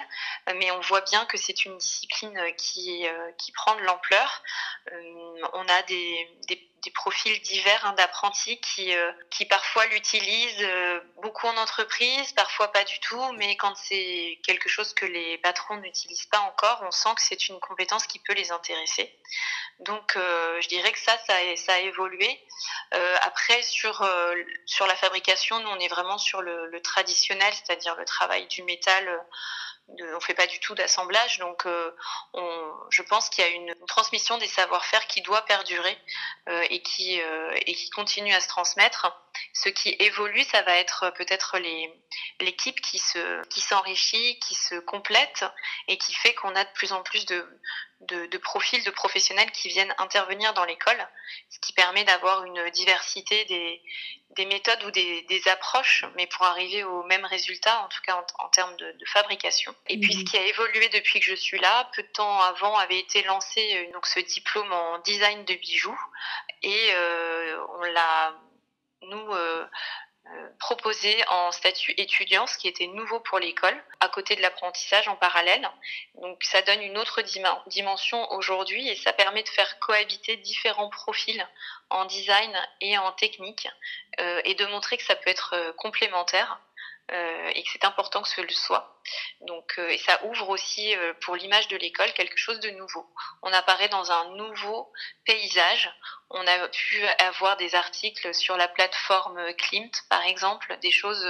mais 0.55 0.71
on 0.71 0.79
voit 0.79 1.01
bien 1.01 1.25
que 1.25 1.37
c'est 1.37 1.65
une 1.65 1.77
discipline 1.77 2.39
qui, 2.57 3.05
qui 3.37 3.51
prend 3.51 3.75
de 3.75 3.81
l'ampleur. 3.81 4.41
Euh, 4.91 5.41
on 5.53 5.67
a 5.67 5.81
des, 5.83 6.29
des 6.47 6.70
des 6.83 6.91
profils 6.91 7.39
divers 7.41 7.85
hein, 7.85 7.93
d'apprentis 7.93 8.59
qui, 8.59 8.95
euh, 8.95 9.11
qui 9.29 9.45
parfois 9.45 9.85
l'utilisent 9.87 10.63
euh, 10.63 10.99
beaucoup 11.21 11.47
en 11.47 11.57
entreprise, 11.57 12.33
parfois 12.33 12.71
pas 12.71 12.83
du 12.83 12.99
tout, 12.99 13.31
mais 13.33 13.55
quand 13.57 13.75
c'est 13.75 14.39
quelque 14.43 14.67
chose 14.67 14.93
que 14.93 15.05
les 15.05 15.37
patrons 15.39 15.77
n'utilisent 15.77 16.25
pas 16.25 16.39
encore, 16.39 16.81
on 16.83 16.91
sent 16.91 17.09
que 17.15 17.21
c'est 17.21 17.49
une 17.49 17.59
compétence 17.59 18.07
qui 18.07 18.19
peut 18.19 18.33
les 18.33 18.51
intéresser. 18.51 19.15
Donc 19.79 20.15
euh, 20.15 20.59
je 20.61 20.67
dirais 20.69 20.91
que 20.91 20.99
ça, 20.99 21.17
ça 21.27 21.35
a, 21.35 21.55
ça 21.55 21.73
a 21.73 21.79
évolué. 21.79 22.39
après, 23.21 23.61
sur, 23.63 24.07
sur 24.65 24.87
la 24.87 24.95
fabrication, 24.95 25.59
nous, 25.59 25.69
on 25.69 25.79
est 25.79 25.87
vraiment 25.87 26.17
sur 26.17 26.41
le, 26.41 26.67
le 26.67 26.81
traditionnel, 26.81 27.53
c'est-à-dire 27.53 27.95
le 27.95 28.05
travail 28.05 28.47
du 28.47 28.63
métal 28.63 29.07
on 30.15 30.19
fait 30.19 30.33
pas 30.33 30.47
du 30.47 30.59
tout 30.59 30.75
d'assemblage, 30.75 31.39
donc 31.39 31.65
euh, 31.65 31.91
on, 32.33 32.73
je 32.89 33.01
pense 33.01 33.29
qu'il 33.29 33.43
y 33.43 33.47
a 33.47 33.51
une, 33.51 33.75
transmission 33.87 34.37
des 34.37 34.47
savoir-faire 34.47 35.05
qui 35.07 35.21
doit 35.21 35.41
perdurer 35.43 35.97
euh, 36.49 36.65
et 36.69 36.81
qui 36.81 37.21
euh, 37.21 37.53
et 37.65 37.73
qui 37.73 37.89
continue 37.89 38.33
à 38.33 38.39
se 38.39 38.47
transmettre. 38.47 39.11
Ce 39.53 39.69
qui 39.69 39.95
évolue, 39.99 40.43
ça 40.43 40.61
va 40.63 40.77
être 40.77 41.11
peut-être 41.11 41.57
l'équipe 42.39 42.79
qui 42.81 42.99
se 42.99 43.45
qui 43.47 43.61
s'enrichit, 43.61 44.39
qui 44.39 44.55
se 44.55 44.75
complète 44.75 45.45
et 45.87 45.97
qui 45.97 46.13
fait 46.13 46.33
qu'on 46.33 46.55
a 46.55 46.63
de 46.63 46.71
plus 46.73 46.93
en 46.93 47.01
plus 47.03 47.25
de, 47.25 48.37
profils 48.37 48.83
de 48.83 48.91
professionnels 48.91 49.51
qui 49.51 49.69
viennent 49.69 49.93
intervenir 49.97 50.53
dans 50.53 50.65
l'école, 50.65 51.07
ce 51.49 51.59
qui 51.59 51.73
permet 51.73 52.03
d'avoir 52.03 52.43
une 52.45 52.69
diversité 52.71 53.45
des, 53.45 53.81
des 54.35 54.45
méthodes 54.45 54.83
ou 54.85 54.91
des, 54.91 55.23
des, 55.23 55.47
approches, 55.47 56.05
mais 56.15 56.27
pour 56.27 56.45
arriver 56.45 56.83
au 56.83 57.03
même 57.03 57.25
résultat, 57.25 57.81
en 57.81 57.87
tout 57.87 58.01
cas 58.05 58.23
en, 58.39 58.49
termes 58.49 58.75
de, 58.77 58.91
de, 58.91 59.05
fabrication. 59.05 59.75
Et 59.87 59.97
puis 59.99 60.13
ce 60.13 60.19
mhm. 60.19 60.25
qui 60.25 60.37
a 60.37 60.45
évolué 60.45 60.89
depuis 60.89 61.19
que 61.19 61.25
je 61.25 61.35
suis 61.35 61.59
là, 61.59 61.89
peu 61.95 62.01
de 62.03 62.07
temps 62.07 62.41
avant 62.41 62.77
avait 62.77 62.99
été 62.99 63.23
lancé 63.23 63.61
euh, 63.75 63.91
donc 63.93 64.05
ce 64.07 64.19
diplôme 64.19 64.71
en 64.71 64.99
design 64.99 65.43
de 65.45 65.53
bijoux, 65.55 65.99
et 66.63 66.89
euh, 66.93 67.65
on 67.79 67.83
l'a 67.83 68.33
nous 69.03 69.33
euh, 69.33 69.65
proposé 70.59 71.17
en 71.27 71.51
statut 71.51 71.93
étudiant, 71.97 72.47
ce 72.47 72.57
qui 72.57 72.67
était 72.67 72.87
nouveau 72.87 73.19
pour 73.19 73.39
l'école, 73.39 73.75
à 73.99 74.09
côté 74.09 74.35
de 74.35 74.41
l'apprentissage 74.41 75.07
en 75.07 75.15
parallèle. 75.15 75.67
Donc 76.21 76.43
ça 76.43 76.61
donne 76.61 76.81
une 76.81 76.97
autre 76.97 77.21
dimension 77.67 78.31
aujourd'hui 78.31 78.87
et 78.87 78.95
ça 78.95 79.13
permet 79.13 79.43
de 79.43 79.49
faire 79.49 79.79
cohabiter 79.79 80.37
différents 80.37 80.89
profils 80.89 81.47
en 81.89 82.05
design 82.05 82.55
et 82.79 82.97
en 82.97 83.11
technique 83.11 83.67
euh, 84.19 84.41
et 84.45 84.55
de 84.55 84.65
montrer 84.65 84.97
que 84.97 85.03
ça 85.03 85.15
peut 85.15 85.29
être 85.29 85.53
euh, 85.53 85.73
complémentaire. 85.73 86.59
Et 87.11 87.63
que 87.63 87.69
c'est 87.71 87.85
important 87.85 88.21
que 88.21 88.29
ce 88.29 88.41
le 88.41 88.49
soit. 88.49 89.01
Donc, 89.41 89.77
et 89.77 89.97
ça 89.97 90.23
ouvre 90.25 90.49
aussi 90.49 90.95
pour 91.21 91.35
l'image 91.35 91.67
de 91.67 91.77
l'école 91.77 92.13
quelque 92.13 92.37
chose 92.37 92.59
de 92.59 92.69
nouveau. 92.71 93.05
On 93.41 93.51
apparaît 93.51 93.89
dans 93.89 94.11
un 94.11 94.35
nouveau 94.35 94.91
paysage 95.25 95.91
on 96.33 96.47
a 96.47 96.67
pu 96.69 97.05
avoir 97.19 97.57
des 97.57 97.75
articles 97.75 98.33
sur 98.33 98.55
la 98.55 98.67
plateforme 98.67 99.53
Klimt, 99.55 99.91
par 100.09 100.23
exemple, 100.23 100.77
des 100.81 100.91
choses 100.91 101.27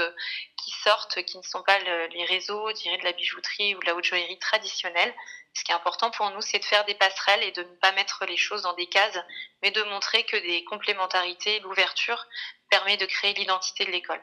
qui 0.58 0.72
sortent, 0.72 1.24
qui 1.24 1.38
ne 1.38 1.44
sont 1.44 1.64
pas 1.64 1.80
les 1.80 2.26
réseaux, 2.26 2.72
dirais 2.74 2.98
de 2.98 3.04
la 3.04 3.14
bijouterie 3.14 3.76
ou 3.76 3.80
de 3.80 3.86
la 3.88 3.96
haute 3.96 4.04
joaillerie 4.04 4.38
traditionnelle. 4.38 5.14
Ce 5.56 5.64
qui 5.64 5.72
est 5.72 5.76
important 5.76 6.12
pour 6.12 6.30
nous, 6.30 6.42
c'est 6.42 6.60
de 6.60 6.66
faire 6.66 6.86
des 6.86 6.94
passerelles 6.94 7.44
et 7.44 7.52
de 7.52 7.64
ne 7.64 7.76
pas 7.78 7.92
mettre 7.94 8.26
les 8.26 8.38
choses 8.38 8.62
dans 8.62 8.74
des 8.74 8.88
cases, 8.88 9.18
mais 9.64 9.72
de 9.72 9.82
montrer 9.84 10.24
que 10.24 10.38
des 10.38 10.64
complémentarités, 10.66 11.60
l'ouverture 11.62 12.28
permet 12.70 12.98
de 12.98 13.06
créer 13.06 13.34
l'identité 13.34 13.86
de 13.86 13.92
l'école. 13.92 14.22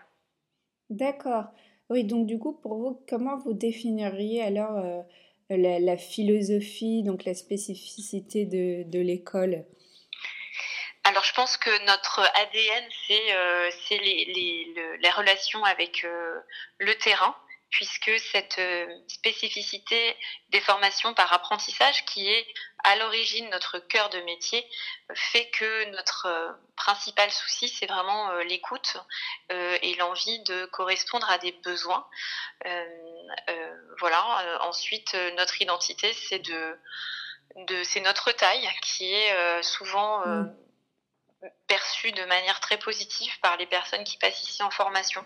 D'accord. 0.90 1.45
Oui, 1.90 2.04
donc 2.04 2.26
du 2.26 2.38
coup, 2.38 2.52
pour 2.52 2.76
vous, 2.76 3.02
comment 3.09 3.37
vous 3.38 3.52
définiriez 3.52 4.42
alors 4.42 4.78
euh, 4.78 5.02
la, 5.50 5.97
philosophie, 5.97 7.02
donc 7.02 7.25
la 7.25 7.35
spécificité 7.35 8.45
de 8.45 9.00
l'école? 9.00 9.64
Alors 11.09 11.25
je 11.25 11.33
pense 11.33 11.57
que 11.57 11.71
notre 11.87 12.21
ADN, 12.21 12.85
c'est 13.07 13.35
euh, 13.35 13.71
les, 14.02 14.26
avec 15.64 16.04
euh, 16.04 16.38
le 16.78 16.95
terrain, 16.97 17.35
puisque 17.71 18.19
cette 18.33 18.59
euh, 18.59 18.87
spécificité 19.09 20.17
des 20.51 20.61
formations 20.61 21.15
par 21.15 21.33
apprentissage, 21.33 22.05
qui 22.07 22.29
est 22.29 22.47
à 22.85 22.97
l'origine 22.97 23.49
notre 23.51 23.79
cœur 23.79 24.09
de 24.11 24.21
métier, 24.21 24.67
fait 25.15 25.51
que 25.51 25.91
notre 25.91 26.57
principal 26.77 27.31
souci, 27.31 27.69
c'est 27.69 27.87
vraiment 27.87 28.33
l'écoute 28.39 28.97
et 29.51 29.95
l'envie 29.97 30.39
de 30.45 30.65
correspondre 30.67 31.29
à 31.29 31.39
des 31.39 31.53
besoins. 31.53 32.07
voilà. 33.99 34.61
Ensuite, 34.61 35.15
notre 35.37 35.61
identité, 35.61 36.13
c'est 36.13 36.39
de, 36.39 36.79
c'est 37.83 38.01
notre 38.01 38.31
taille 38.31 38.69
qui 38.81 39.13
est 39.13 39.63
souvent 39.65 40.25
mmh 40.25 40.55
perçu 41.66 42.12
de 42.12 42.25
manière 42.25 42.61
très 42.61 42.78
positive 42.78 43.38
par 43.40 43.57
les 43.57 43.66
personnes 43.66 44.04
qui 44.04 44.16
passent 44.18 44.42
ici 44.42 44.62
en 44.62 44.71
formation. 44.71 45.25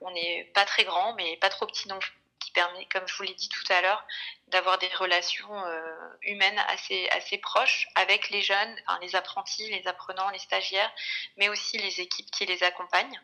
On 0.00 0.10
n'est 0.10 0.50
pas 0.54 0.64
très 0.64 0.84
grand, 0.84 1.14
mais 1.14 1.36
pas 1.38 1.50
trop 1.50 1.66
petit 1.66 1.88
non 1.88 1.98
plus, 1.98 2.12
qui 2.38 2.50
permet, 2.52 2.86
comme 2.86 3.06
je 3.06 3.16
vous 3.16 3.24
l'ai 3.24 3.34
dit 3.34 3.48
tout 3.48 3.72
à 3.72 3.80
l'heure, 3.80 4.04
d'avoir 4.50 4.78
des 4.78 4.88
relations 4.88 5.64
euh, 5.66 6.08
humaines 6.22 6.58
assez, 6.68 7.08
assez 7.10 7.38
proches 7.38 7.88
avec 7.94 8.30
les 8.30 8.42
jeunes, 8.42 8.76
les 9.02 9.14
apprentis, 9.14 9.68
les 9.70 9.86
apprenants, 9.86 10.30
les 10.30 10.38
stagiaires, 10.38 10.90
mais 11.36 11.48
aussi 11.48 11.78
les 11.78 12.00
équipes 12.00 12.30
qui 12.30 12.46
les 12.46 12.62
accompagnent. 12.62 13.20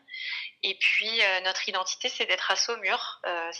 Et 0.63 0.75
puis, 0.75 1.21
euh, 1.21 1.41
notre 1.41 1.67
identité, 1.67 2.09
c'est 2.09 2.25
d'être 2.25 2.51
à 2.51 2.55
Saumur. 2.55 3.21
Euh, 3.25 3.51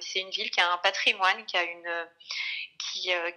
c'est 0.00 0.20
une 0.20 0.30
ville 0.30 0.50
qui 0.50 0.60
a 0.60 0.72
un 0.72 0.78
patrimoine, 0.78 1.44
qui 1.46 1.56
a 1.56 1.64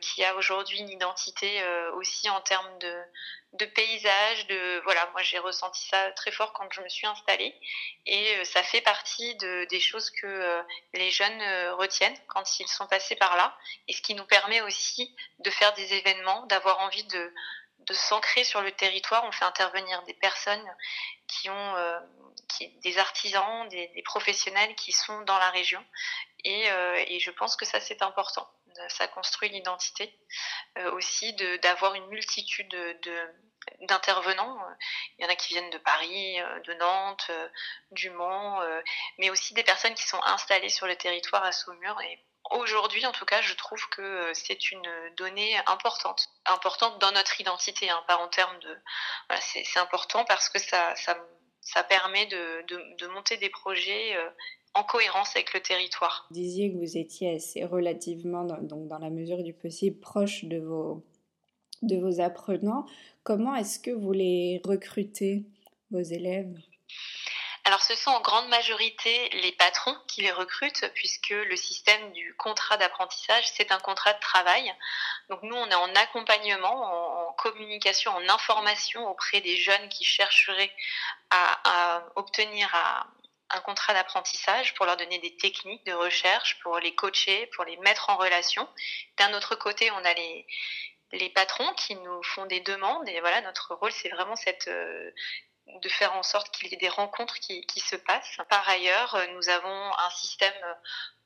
qui, 0.01 0.23
a 0.23 0.35
aujourd'hui 0.35 0.79
une 0.79 0.89
identité 0.89 1.61
aussi 1.95 2.29
en 2.29 2.39
termes 2.41 2.79
de, 2.79 3.01
de 3.53 3.65
paysage, 3.65 4.47
de 4.47 4.81
voilà, 4.83 5.09
moi 5.11 5.21
j'ai 5.21 5.39
ressenti 5.39 5.87
ça 5.87 6.11
très 6.11 6.31
fort 6.31 6.53
quand 6.53 6.71
je 6.71 6.81
me 6.81 6.89
suis 6.89 7.07
installée 7.07 7.53
et 8.05 8.45
ça 8.45 8.63
fait 8.63 8.81
partie 8.81 9.35
de, 9.35 9.65
des 9.69 9.79
choses 9.79 10.11
que 10.11 10.63
les 10.93 11.11
jeunes 11.11 11.41
retiennent 11.73 12.17
quand 12.27 12.59
ils 12.59 12.67
sont 12.67 12.87
passés 12.87 13.15
par 13.15 13.35
là 13.35 13.48
et 13.87 13.93
ce 13.93 14.01
qui 14.01 14.15
nous 14.15 14.25
permet 14.25 14.61
aussi 14.61 15.15
de 15.39 15.49
faire 15.49 15.73
des 15.73 15.93
événements, 15.93 16.45
d'avoir 16.47 16.79
envie 16.79 17.03
de, 17.05 17.33
de 17.79 17.93
s'ancrer 17.93 18.43
sur 18.43 18.61
le 18.61 18.71
territoire. 18.71 19.23
On 19.25 19.31
fait 19.31 19.45
intervenir 19.45 20.01
des 20.03 20.13
personnes 20.13 20.65
qui 21.27 21.49
ont 21.49 21.75
qui, 22.47 22.69
des 22.79 22.97
artisans, 22.97 23.67
des, 23.69 24.01
professionnels 24.03 24.75
qui 24.75 24.91
sont 24.91 25.21
dans 25.21 25.37
la 25.37 25.49
région 25.51 25.83
et, 26.43 26.67
et 27.07 27.19
je 27.19 27.31
pense 27.31 27.55
que 27.55 27.65
ça 27.65 27.79
c'est 27.79 28.01
important 28.01 28.49
ça 28.87 29.07
construit 29.07 29.49
l'identité. 29.49 30.17
Euh, 30.77 30.91
aussi 30.91 31.33
d'avoir 31.61 31.95
une 31.95 32.07
multitude 32.07 32.69
de, 32.69 33.33
d'intervenants. 33.81 34.57
Il 35.17 35.23
y 35.23 35.27
en 35.27 35.29
a 35.29 35.35
qui 35.35 35.53
viennent 35.53 35.69
de 35.71 35.77
Paris, 35.77 36.39
euh, 36.39 36.59
de 36.61 36.73
Nantes, 36.75 37.27
euh, 37.29 37.49
du 37.91 38.09
Mans, 38.11 38.61
mais 39.17 39.29
aussi 39.29 39.53
des 39.53 39.63
personnes 39.63 39.95
qui 39.95 40.07
sont 40.07 40.21
installées 40.23 40.69
sur 40.69 40.87
le 40.87 40.95
territoire 40.95 41.43
à 41.43 41.51
Saumur. 41.51 41.99
Et 42.01 42.23
aujourd'hui, 42.51 43.05
en 43.05 43.11
tout 43.11 43.25
cas, 43.25 43.41
je 43.41 43.53
trouve 43.55 43.87
que 43.89 44.31
c'est 44.33 44.71
une 44.71 44.87
donnée 45.17 45.55
importante, 45.67 46.29
importante 46.45 46.99
dans 46.99 47.11
notre 47.11 47.39
identité, 47.39 47.89
hein, 47.89 48.03
pas 48.07 48.17
en 48.17 48.27
termes 48.27 48.59
de. 48.59 48.77
C'est 49.41 49.79
important 49.79 50.25
parce 50.25 50.49
que 50.49 50.59
ça, 50.59 50.93
ça, 50.95 51.83
permet 51.83 52.25
de, 52.27 52.65
de, 52.97 53.07
monter 53.07 53.37
des 53.37 53.49
projets 53.49 54.15
en 54.73 54.83
cohérence 54.83 55.35
avec 55.35 55.53
le 55.53 55.61
territoire. 55.61 56.27
Vous 56.29 56.35
disiez 56.35 56.71
que 56.71 56.77
vous 56.77 56.97
étiez 56.97 57.35
assez 57.35 57.63
relativement, 57.65 58.43
dans, 58.43 58.61
donc 58.61 58.87
dans 58.87 58.99
la 58.99 59.09
mesure 59.09 59.43
du 59.43 59.53
possible, 59.53 59.99
proche 59.99 60.45
de 60.45 60.59
vos, 60.59 61.05
de 61.81 61.97
vos 61.97 62.21
apprenants. 62.21 62.85
Comment 63.23 63.55
est-ce 63.55 63.79
que 63.79 63.91
vous 63.91 64.11
les 64.11 64.61
recrutez, 64.63 65.45
vos 65.91 66.01
élèves? 66.01 66.55
Alors 67.65 67.81
ce 67.81 67.95
sont 67.95 68.11
en 68.11 68.21
grande 68.21 68.47
majorité 68.47 69.29
les 69.29 69.51
patrons 69.51 69.95
qui 70.07 70.21
les 70.21 70.31
recrutent 70.31 70.89
puisque 70.95 71.29
le 71.29 71.55
système 71.55 72.11
du 72.13 72.35
contrat 72.35 72.77
d'apprentissage, 72.77 73.47
c'est 73.49 73.71
un 73.71 73.79
contrat 73.79 74.13
de 74.13 74.19
travail. 74.19 74.73
Donc 75.29 75.43
nous, 75.43 75.55
on 75.55 75.69
est 75.69 75.75
en 75.75 75.95
accompagnement, 75.95 77.29
en, 77.29 77.33
communication, 77.33 78.11
en 78.11 78.27
information 78.29 79.07
auprès 79.07 79.41
des 79.41 79.55
jeunes 79.55 79.89
qui 79.89 80.03
chercheraient 80.03 80.73
à, 81.29 82.03
obtenir 82.15 82.69
un 83.51 83.61
contrat 83.61 83.93
d'apprentissage 83.93 84.73
pour 84.73 84.85
leur 84.85 84.97
donner 84.97 85.19
des 85.19 85.35
techniques 85.37 85.85
de 85.85 85.93
recherche, 85.93 86.59
pour 86.61 86.79
les 86.79 86.95
coacher, 86.95 87.47
pour 87.55 87.65
les 87.65 87.77
mettre 87.77 88.09
en 88.09 88.17
relation. 88.17 88.67
D'un 89.17 89.33
autre 89.33 89.55
côté, 89.55 89.89
on 89.91 90.05
a 90.05 90.13
les, 90.13 90.45
les 91.11 91.29
patrons 91.29 91.73
qui 91.73 91.95
nous 91.95 92.23
font 92.23 92.45
des 92.45 92.59
demandes 92.59 93.07
et 93.09 93.19
voilà 93.19 93.41
notre 93.41 93.73
rôle 93.75 93.91
c'est 93.91 94.09
vraiment 94.09 94.35
cette 94.35 94.67
euh, 94.67 95.11
de 95.81 95.89
faire 95.89 96.13
en 96.13 96.23
sorte 96.23 96.51
qu'il 96.51 96.67
y 96.69 96.73
ait 96.73 96.77
des 96.77 96.89
rencontres 96.89 97.39
qui, 97.39 97.63
se 97.79 97.95
passent. 97.95 98.38
Par 98.49 98.67
ailleurs, 98.67 99.15
euh, 99.15 99.25
nous 99.27 99.49
avons 99.49 99.97
un 99.97 100.09
système 100.11 100.53
euh, 100.63 100.73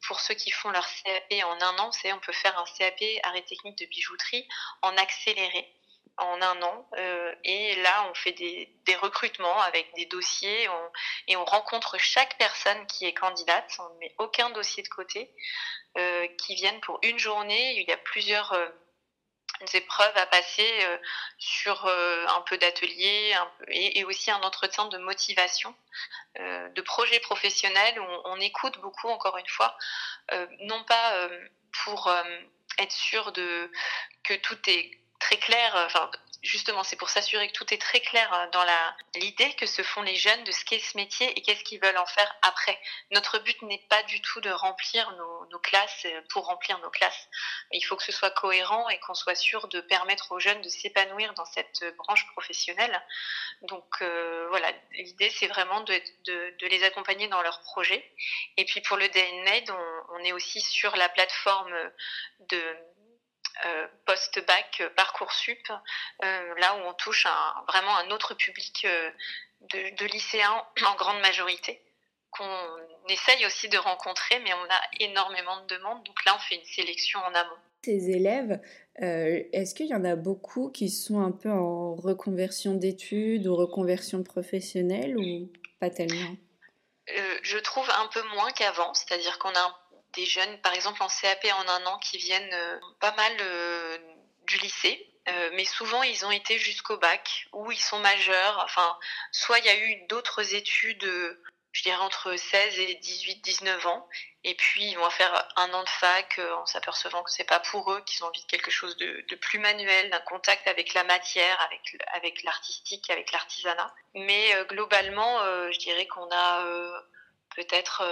pour 0.07 0.19
ceux 0.19 0.33
qui 0.33 0.51
font 0.51 0.69
leur 0.69 0.85
CAP 0.85 1.43
en 1.45 1.61
un 1.61 1.77
an. 1.79 1.91
C'est 1.91 2.13
on 2.13 2.19
peut 2.19 2.33
faire 2.33 2.57
un 2.57 2.65
CAP 2.77 3.01
arrêt 3.23 3.41
technique 3.43 3.77
de 3.77 3.85
bijouterie 3.85 4.47
en 4.81 4.95
accéléré 4.97 5.73
en 6.17 6.41
un 6.41 6.61
an. 6.61 6.89
Euh, 6.97 7.33
et 7.43 7.75
là, 7.81 8.07
on 8.09 8.13
fait 8.13 8.33
des, 8.33 8.69
recrutements 9.01 9.59
avec 9.61 9.93
des 9.95 10.05
dossiers 10.05 10.69
et 11.27 11.35
on 11.35 11.45
rencontre 11.45 11.97
chaque 11.97 12.37
personne 12.37 12.85
qui 12.87 13.05
est 13.05 13.13
candidate. 13.13 13.69
On 13.79 13.93
ne 13.95 13.99
met 13.99 14.15
aucun 14.19 14.51
dossier 14.51 14.83
de 14.83 14.87
côté, 14.87 15.33
qui 16.37 16.55
viennent 16.55 16.79
pour 16.81 16.99
une 17.01 17.17
journée. 17.17 17.73
Il 17.79 17.89
y 17.89 17.91
a 17.91 17.97
plusieurs 17.97 18.53
épreuves 19.75 20.17
à 20.17 20.25
passer 20.25 20.69
euh, 20.85 20.97
sur 21.37 21.85
euh, 21.85 22.25
un 22.27 22.41
peu 22.41 22.57
d'atelier 22.57 23.35
et, 23.67 24.03
aussi 24.05 24.31
un 24.31 24.41
entretien 24.41 24.85
de 24.87 24.97
motivation, 24.97 25.75
euh, 26.39 26.69
de 26.69 26.81
projet 26.81 27.19
professionnel 27.19 27.99
où 27.99 28.05
on, 28.25 28.35
écoute 28.37 28.79
beaucoup, 28.79 29.09
encore 29.09 29.37
une 29.37 29.47
fois, 29.47 29.77
non 30.61 30.83
pas 30.83 31.29
pour 31.83 32.13
être 32.77 32.91
sûr 32.91 33.31
de 33.31 33.71
que 34.23 34.33
tout 34.33 34.57
est 34.67 34.91
très 35.19 35.37
clair, 35.37 35.87
justement, 36.43 36.83
c'est 36.83 36.97
pour 36.97 37.09
s'assurer 37.09 37.47
que 37.47 37.53
tout 37.53 37.73
est 37.73 37.81
très 37.81 38.01
clair 38.01 38.31
euh, 38.33 38.49
dans 38.51 38.63
la 38.63 38.95
l'idée 39.15 39.53
que 39.55 39.65
se 39.65 39.81
font 39.81 40.01
les 40.01 40.15
jeunes 40.15 40.43
de 40.43 40.51
ce 40.51 40.65
qu'est 40.65 40.79
ce 40.79 40.97
métier 40.97 41.27
et 41.37 41.41
qu'est-ce 41.41 41.63
qu'ils 41.63 41.79
veulent 41.81 41.97
en 41.97 42.05
faire 42.05 42.35
après. 42.41 42.77
Notre 43.11 43.39
but 43.39 43.61
n'est 43.63 43.83
pas 43.89 44.03
du 44.03 44.21
tout 44.21 44.41
de 44.41 44.49
remplir 44.49 45.09
nos, 45.13 45.45
nos, 45.47 45.59
classes 45.59 46.05
euh, 46.05 46.21
pour 46.29 46.45
remplir 46.45 46.77
nos 46.79 46.89
classes. 46.89 47.29
Il 47.71 47.81
faut 47.81 47.95
que 47.95 48.03
ce 48.03 48.11
soit 48.11 48.31
cohérent 48.31 48.89
et 48.89 48.99
qu'on 48.99 49.13
soit 49.13 49.35
sûr 49.35 49.67
de 49.69 49.79
permettre 49.81 50.31
aux 50.31 50.39
jeunes 50.39 50.61
de 50.61 50.69
s'épanouir 50.69 51.33
dans 51.33 51.45
cette 51.45 51.85
branche 51.97 52.27
professionnelle. 52.33 53.01
Donc 53.63 54.01
euh, 54.01 54.47
voilà, 54.49 54.71
l'idée 54.91 55.29
c'est 55.29 55.47
vraiment 55.47 55.81
de, 55.81 55.93
de, 56.25 56.55
de, 56.59 56.67
les 56.67 56.83
accompagner 56.83 57.27
dans 57.29 57.41
leurs 57.41 57.61
projets. 57.61 58.11
Et 58.57 58.65
puis 58.65 58.81
pour 58.81 58.97
le 58.97 59.07
DNMAID, 59.07 59.71
on, 59.71 60.15
on 60.15 60.23
est 60.23 60.33
aussi 60.33 60.59
sur 60.59 60.95
la 60.97 61.07
plateforme 61.07 61.73
de 62.49 62.77
euh, 63.65 63.87
post-bac 64.05 64.81
euh, 64.81 64.89
Parcoursup, 64.95 65.69
euh, 66.23 66.53
là 66.57 66.75
où 66.75 66.89
on 66.89 66.93
touche 66.93 67.27
vraiment 67.67 67.95
un 67.97 68.09
autre 68.09 68.33
public 68.33 68.87
de, 69.71 70.05
lycéens 70.05 70.65
en 70.85 70.95
grande 70.95 71.21
majorité 71.21 71.79
qu'on 72.31 72.47
essaye 73.09 73.45
aussi 73.45 73.69
de 73.69 73.77
rencontrer, 73.77 74.39
mais 74.39 74.51
on 74.53 74.63
a 74.63 74.81
énormément 75.07 75.61
de 75.61 75.75
demandes, 75.75 76.03
donc 76.03 76.25
là 76.25 76.35
on 76.35 76.39
fait 76.39 76.55
une 76.55 76.65
sélection 76.65 77.19
en 77.19 77.33
amont. 77.35 77.55
Ces 77.85 78.09
élèves, 78.09 78.59
est-ce 78.95 79.75
qu'il 79.75 79.85
y 79.85 79.93
en 79.93 80.03
a 80.03 80.15
beaucoup 80.15 80.71
qui 80.71 80.89
sont 80.89 81.21
un 81.21 81.31
peu 81.31 81.51
en 81.51 81.93
reconversion 81.93 82.73
d'études 82.73 83.45
ou 83.45 83.55
reconversion 83.55 84.23
professionnelle 84.23 85.15
ou 85.15 85.51
pas 85.79 85.91
tellement? 85.91 86.35
Je 87.43 87.57
trouve 87.59 87.87
un 87.91 88.07
peu 88.07 88.23
moins 88.29 88.51
qu'avant, 88.51 88.95
c'est-à-dire 88.95 89.37
qu'on 89.37 89.49
a 89.49 89.59
un 89.59 89.75
des 90.15 90.25
jeunes, 90.25 90.59
par 90.61 90.73
exemple 90.73 91.01
en 91.03 91.07
CAP 91.07 91.45
en 91.45 91.67
un 91.67 91.85
an, 91.85 91.99
qui 91.99 92.17
viennent 92.17 92.53
euh, 92.53 92.79
pas 92.99 93.11
mal 93.13 93.35
euh, 93.41 93.97
du 94.43 94.57
lycée. 94.57 95.09
Euh, 95.29 95.49
mais 95.53 95.63
souvent 95.63 96.03
ils 96.03 96.25
ont 96.25 96.31
été 96.31 96.59
jusqu'au 96.59 96.97
bac 96.97 97.47
ou 97.53 97.71
ils 97.71 97.79
sont 97.79 97.99
majeurs. 97.99 98.59
Enfin, 98.63 98.97
soit 99.31 99.59
il 99.59 99.65
y 99.65 99.69
a 99.69 99.77
eu 99.77 100.05
d'autres 100.07 100.53
études, 100.53 101.09
je 101.71 101.83
dirais 101.83 101.95
entre 101.97 102.35
16 102.35 102.79
et 102.79 102.95
18, 102.95 103.41
19 103.41 103.85
ans, 103.87 104.07
et 104.43 104.53
puis 104.53 104.83
ils 104.83 104.97
vont 104.97 105.09
faire 105.09 105.47
un 105.55 105.73
an 105.73 105.81
de 105.81 105.89
fac 105.89 106.41
en 106.57 106.65
s'apercevant 106.65 107.23
que 107.23 107.31
c'est 107.31 107.45
pas 107.45 107.61
pour 107.61 107.93
eux, 107.93 108.01
qu'ils 108.05 108.25
ont 108.25 108.27
envie 108.27 108.41
de 108.41 108.47
quelque 108.47 108.69
chose 108.69 108.97
de, 108.97 109.35
plus 109.35 109.59
manuel, 109.59 110.09
d'un 110.09 110.19
contact 110.19 110.67
avec 110.67 110.93
la 110.93 111.05
matière, 111.05 111.69
avec 112.13 112.43
l'artistique, 112.43 113.09
avec 113.09 113.31
l'artisanat. 113.31 113.95
Mais 114.15 114.53
globalement, 114.67 115.39
je 115.71 115.79
dirais 115.79 116.05
qu'on 116.07 116.29
a 116.33 116.65
peut-être 117.55 118.03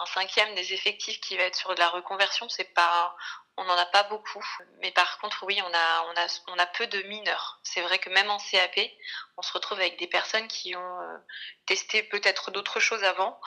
un 0.00 0.06
cinquième 0.06 0.54
des 0.54 0.72
effectifs 0.72 1.20
qui 1.20 1.36
va 1.36 1.44
être 1.44 1.56
sur 1.56 1.74
de 1.74 1.78
la 1.78 1.88
reconversion, 1.88 2.48
c'est 2.48 2.72
pas, 2.74 3.14
on 3.56 3.64
n'en 3.64 3.76
a 3.76 3.86
pas 3.86 4.04
beaucoup. 4.04 4.44
Mais 4.80 4.92
par 4.92 5.18
contre, 5.18 5.44
oui, 5.46 5.60
on 5.62 5.74
a, 5.74 6.06
on 6.08 6.20
a, 6.20 6.40
on 6.48 6.58
a 6.58 6.66
peu 6.66 6.86
de 6.86 7.02
mineurs. 7.02 7.60
C'est 7.62 7.82
vrai 7.82 7.98
que 7.98 8.08
même 8.08 8.30
en 8.30 8.38
CAP, 8.38 8.80
on 9.36 9.42
se 9.42 9.52
retrouve 9.52 9.78
avec 9.78 9.98
des 9.98 10.06
personnes 10.06 10.48
qui 10.48 10.74
ont 10.74 11.00
euh, 11.00 11.18
testé 11.66 12.02
peut-être 12.02 12.50
d'autres 12.50 12.80
choses 12.80 13.04
avant. 13.04 13.38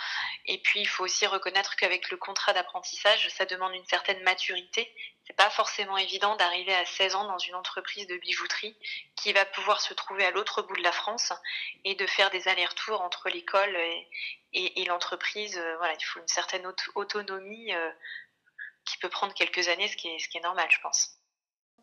Et 0.46 0.60
puis, 0.60 0.80
il 0.80 0.88
faut 0.88 1.04
aussi 1.04 1.26
reconnaître 1.26 1.76
qu'avec 1.76 2.12
le 2.12 2.18
contrat 2.18 2.54
d'apprentissage, 2.54 3.30
ça 3.30 3.46
demande 3.46 3.74
une 3.74 3.86
certaine 3.86 4.22
maturité. 4.24 4.94
C'est 5.26 5.36
pas 5.36 5.50
forcément 5.50 5.98
évident 5.98 6.36
d'arriver 6.36 6.76
à 6.76 6.86
16 6.86 7.16
ans 7.16 7.28
dans 7.28 7.40
une 7.40 7.56
entreprise 7.56 8.06
de 8.06 8.18
bijouterie 8.18 8.78
qui 9.16 9.34
va 9.34 9.44
pouvoir 9.44 9.82
se 9.82 9.96
trouver 9.96 10.24
à 10.24 10.30
l'autre 10.30 10.62
bout 10.62 10.76
de 10.76 10.84
la 10.84 10.92
France 10.92 11.34
et 11.84 11.96
de 11.96 12.06
faire 12.06 12.30
des 12.30 12.48
allers-retours 12.48 13.02
entre 13.02 13.30
l'école 13.30 13.76
et, 13.76 14.08
et, 14.54 14.86
l'entreprise, 14.86 15.58
euh, 15.58 15.78
voilà, 15.78 15.94
il 16.00 16.04
faut 16.06 16.20
une 16.20 16.28
certaine 16.28 16.66
autonomie 16.96 17.74
euh, 17.74 17.92
qui 18.86 18.98
peut 18.98 19.10
prendre 19.10 19.34
quelques 19.34 19.68
années, 19.68 19.88
ce 19.88 19.98
qui 19.98 20.08
est, 20.08 20.20
ce 20.20 20.30
qui 20.30 20.38
est 20.38 20.44
normal, 20.44 20.68
je 20.70 20.80
pense. 20.82 21.18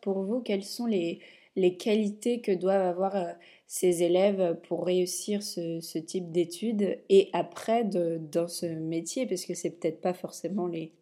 Pour 0.01 0.23
vous, 0.23 0.41
quelles 0.41 0.63
sont 0.63 0.85
les, 0.85 1.21
les 1.55 1.77
qualités 1.77 2.41
que 2.41 2.51
doivent 2.51 2.85
avoir 2.85 3.15
euh, 3.15 3.31
ces 3.67 4.03
élèves 4.03 4.59
pour 4.67 4.85
réussir 4.85 5.43
ce, 5.43 5.79
ce 5.81 5.97
type 5.97 6.31
d'études 6.31 7.01
et 7.09 7.29
après 7.33 7.83
de, 7.83 8.17
dans 8.19 8.47
ce 8.47 8.65
métier, 8.65 9.25
parce 9.25 9.45
que 9.45 9.53
c'est 9.53 9.71
peut-être 9.71 10.01
pas 10.01 10.13
forcément 10.13 10.67
les, 10.67 10.93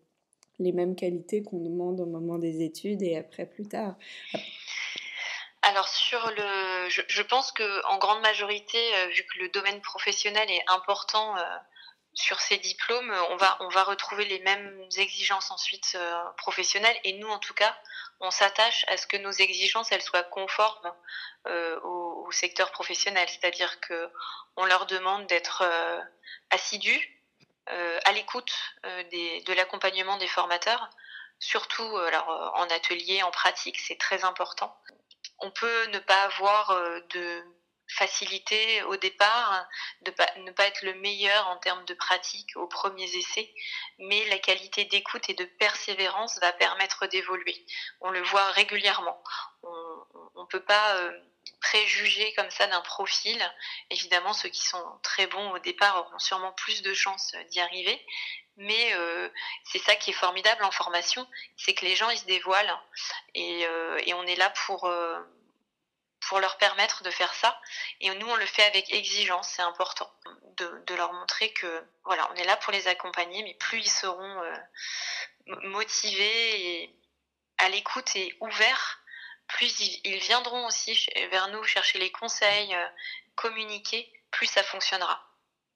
les 0.60 0.72
mêmes 0.72 0.96
qualités 0.96 1.44
qu'on 1.44 1.60
demande 1.60 2.00
au 2.00 2.06
moment 2.06 2.38
des 2.38 2.64
études 2.64 3.02
et 3.02 3.18
après 3.18 3.46
plus 3.46 3.68
tard. 3.68 3.96
Alors 5.64 5.88
sur 5.88 6.20
le, 6.32 6.90
je, 6.90 7.22
pense 7.22 7.52
que 7.52 7.86
en 7.88 7.98
grande 8.00 8.22
majorité, 8.22 8.78
euh, 8.96 9.08
vu 9.08 9.24
que 9.24 9.40
le 9.40 9.50
domaine 9.50 9.80
professionnel 9.82 10.50
est 10.50 10.64
important 10.68 11.38
euh, 11.38 11.42
sur 12.14 12.40
ces 12.40 12.58
diplômes, 12.58 13.14
on 13.30 13.36
va 13.38 13.58
on 13.62 13.70
va 13.70 13.84
retrouver 13.84 14.26
les 14.26 14.40
mêmes 14.40 14.88
exigences 14.98 15.52
ensuite 15.52 15.94
euh, 15.96 16.24
professionnelles. 16.38 16.98
Et 17.04 17.14
nous, 17.14 17.30
en 17.30 17.40
tout 17.40 17.54
cas, 17.54 17.76
on 18.20 18.32
s'attache 18.32 18.86
à 18.88 18.98
ce 18.98 19.08
que 19.08 19.18
nos 19.18 19.32
exigences 19.32 19.92
elles 19.92 20.02
soient 20.02 20.24
conformes 20.24 20.94
au, 21.84 22.30
secteur 22.32 22.72
professionnel, 22.72 23.28
c'est-à-dire 23.28 23.82
que 23.82 24.10
on 24.56 24.64
leur 24.64 24.86
demande 24.86 25.28
d'être 25.28 25.64
assidus, 26.50 27.22
à 27.68 28.12
l'écoute 28.14 28.54
de 28.84 29.54
l'accompagnement 29.54 30.18
des 30.18 30.28
formateurs. 30.28 30.90
Surtout 31.40 31.98
alors 31.98 32.54
en 32.56 32.70
atelier, 32.70 33.24
en 33.24 33.32
pratique, 33.32 33.80
c'est 33.80 33.98
très 33.98 34.24
important. 34.24 34.80
On 35.42 35.50
peut 35.50 35.86
ne 35.88 36.00
pas 36.00 36.22
avoir 36.24 36.70
euh, 36.70 37.00
de 37.10 37.44
facilité 37.98 38.84
au 38.84 38.96
départ, 38.96 39.66
de 40.02 40.14
ne 40.38 40.52
pas 40.52 40.68
être 40.68 40.82
le 40.84 40.94
meilleur 40.96 41.48
en 41.48 41.58
termes 41.58 41.86
de 41.86 41.94
pratique 41.94 42.56
aux 42.56 42.68
premiers 42.68 43.16
essais, 43.16 43.54
mais 44.00 44.26
la 44.26 44.40
qualité 44.40 44.86
d'écoute 44.86 45.30
et 45.30 45.34
de 45.34 45.46
persévérance 45.46 46.40
va 46.40 46.54
permettre 46.54 47.08
d'évoluer. 47.08 47.66
On 48.02 48.10
le 48.10 48.22
voit 48.22 48.52
régulièrement. 48.52 49.22
On 49.64 50.42
ne 50.42 50.48
peut 50.48 50.64
pas 50.64 50.96
euh, 50.96 51.12
préjuger 51.62 52.34
comme 52.34 52.50
ça 52.50 52.68
d'un 52.68 52.82
profil. 52.82 53.40
Évidemment, 53.90 54.34
ceux 54.34 54.50
qui 54.50 54.66
sont 54.66 54.84
très 55.04 55.28
bons 55.28 55.52
au 55.52 55.60
départ 55.60 55.98
auront 55.98 56.20
sûrement 56.20 56.52
plus 56.54 56.82
de 56.82 56.94
chances 56.94 57.34
d'y 57.50 57.60
arriver, 57.60 58.04
mais 58.58 58.94
euh, 58.94 59.30
c'est 59.64 59.80
ça 59.80 59.96
qui 59.96 60.12
est 60.12 60.14
formidable 60.14 60.64
en 60.64 60.72
formation, 60.72 61.28
c'est 61.58 61.74
que 61.74 61.86
les 61.86 61.96
gens 61.96 62.10
ils 62.10 62.18
se 62.18 62.26
dévoilent 62.26 62.78
et, 63.34 63.66
euh, 63.66 64.00
et 64.06 64.14
on 64.14 64.24
est 64.24 64.36
là 64.36 64.52
pour 64.66 64.86
euh, 64.86 65.20
pour 66.32 66.40
leur 66.40 66.58
permettre 66.58 67.04
de 67.04 67.12
faire 67.12 67.34
ça. 67.34 67.60
Et 68.00 68.10
nous 68.10 68.26
on 68.26 68.38
le 68.38 68.46
fait 68.46 68.64
avec 68.64 68.94
exigence, 68.94 69.50
c'est 69.50 69.64
important 69.64 70.10
de, 70.56 70.96
leur 70.96 71.12
montrer 71.12 71.52
que 71.52 71.86
voilà 72.06 72.26
on 72.32 72.36
est 72.36 72.46
là 72.46 72.56
pour 72.56 72.72
les 72.72 72.88
accompagner, 72.88 73.44
mais 73.44 73.54
plus 73.56 73.80
ils 73.80 73.90
seront 73.90 74.42
motivés 75.64 76.84
et 76.84 76.96
à 77.58 77.68
l'écoute 77.68 78.16
et 78.16 78.34
ouverts, 78.40 79.02
plus 79.48 79.78
ils, 79.82 80.00
ils, 80.06 80.20
viendront 80.20 80.68
aussi 80.68 81.06
vers 81.32 81.50
nous 81.50 81.66
chercher 81.66 82.00
les 82.00 82.14
conseils, 82.14 82.74
communiquer, 83.36 84.10
plus 84.32 84.48
ça 84.48 84.64
fonctionnera. 84.64 85.22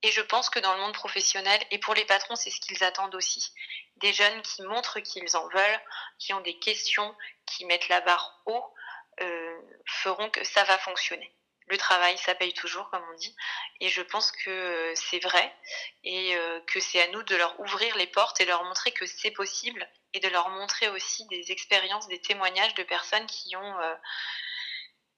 Et 0.04 0.12
je 0.12 0.22
pense 0.22 0.50
que 0.50 0.60
dans 0.60 0.74
le 0.74 0.80
monde 0.80 0.94
professionnel, 0.94 1.62
et 1.72 1.80
pour 1.80 1.96
les 1.96 2.06
patrons, 2.06 2.38
c'est 2.38 2.52
ce 2.52 2.62
qu'ils 2.62 2.82
attendent 2.86 3.16
aussi. 3.16 3.54
Des 3.98 4.14
jeunes 4.14 4.42
qui 4.42 4.62
montrent 4.62 5.02
qu'ils 5.02 5.36
en 5.36 5.50
veulent, 5.50 5.82
qui 6.18 6.34
ont 6.34 6.42
des 6.42 6.58
questions, 6.60 7.14
qui 7.46 7.66
mettent 7.66 7.90
la 7.90 8.00
barre 8.00 8.42
haut, 8.46 8.75
euh, 9.22 9.62
feront 9.86 10.30
que 10.30 10.44
ça 10.44 10.64
va 10.66 10.78
fonctionner. 10.78 11.32
le 11.68 11.78
travail, 11.78 12.18
ça 12.20 12.36
paye 12.36 12.54
toujours, 12.54 12.90
comme 12.92 13.04
on 13.12 13.18
dit. 13.18 13.36
Et 13.80 13.90
je 13.90 14.02
pense 14.02 14.32
que 14.32 14.94
c'est 14.96 15.20
vrai 15.20 15.52
et 16.04 16.38
que 16.68 16.80
c'est 16.80 17.02
à 17.02 17.08
nous 17.08 17.24
de 17.24 17.36
leur 17.36 17.60
ouvrir 17.60 17.96
les 17.98 18.08
portes 18.08 18.40
et 18.40 18.46
leur 18.46 18.64
montrer 18.66 18.92
que 18.92 19.08
c'est 19.08 19.32
possible 19.32 19.88
et 20.14 20.20
de 20.20 20.28
leur 20.30 20.50
montrer 20.50 20.90
aussi 20.90 21.26
des 21.28 21.52
expériences, 21.52 22.08
des 22.08 22.22
témoignages 22.22 22.76
de 22.76 22.84
personnes 22.84 23.26
qui 23.26 23.56
ont 23.56 23.78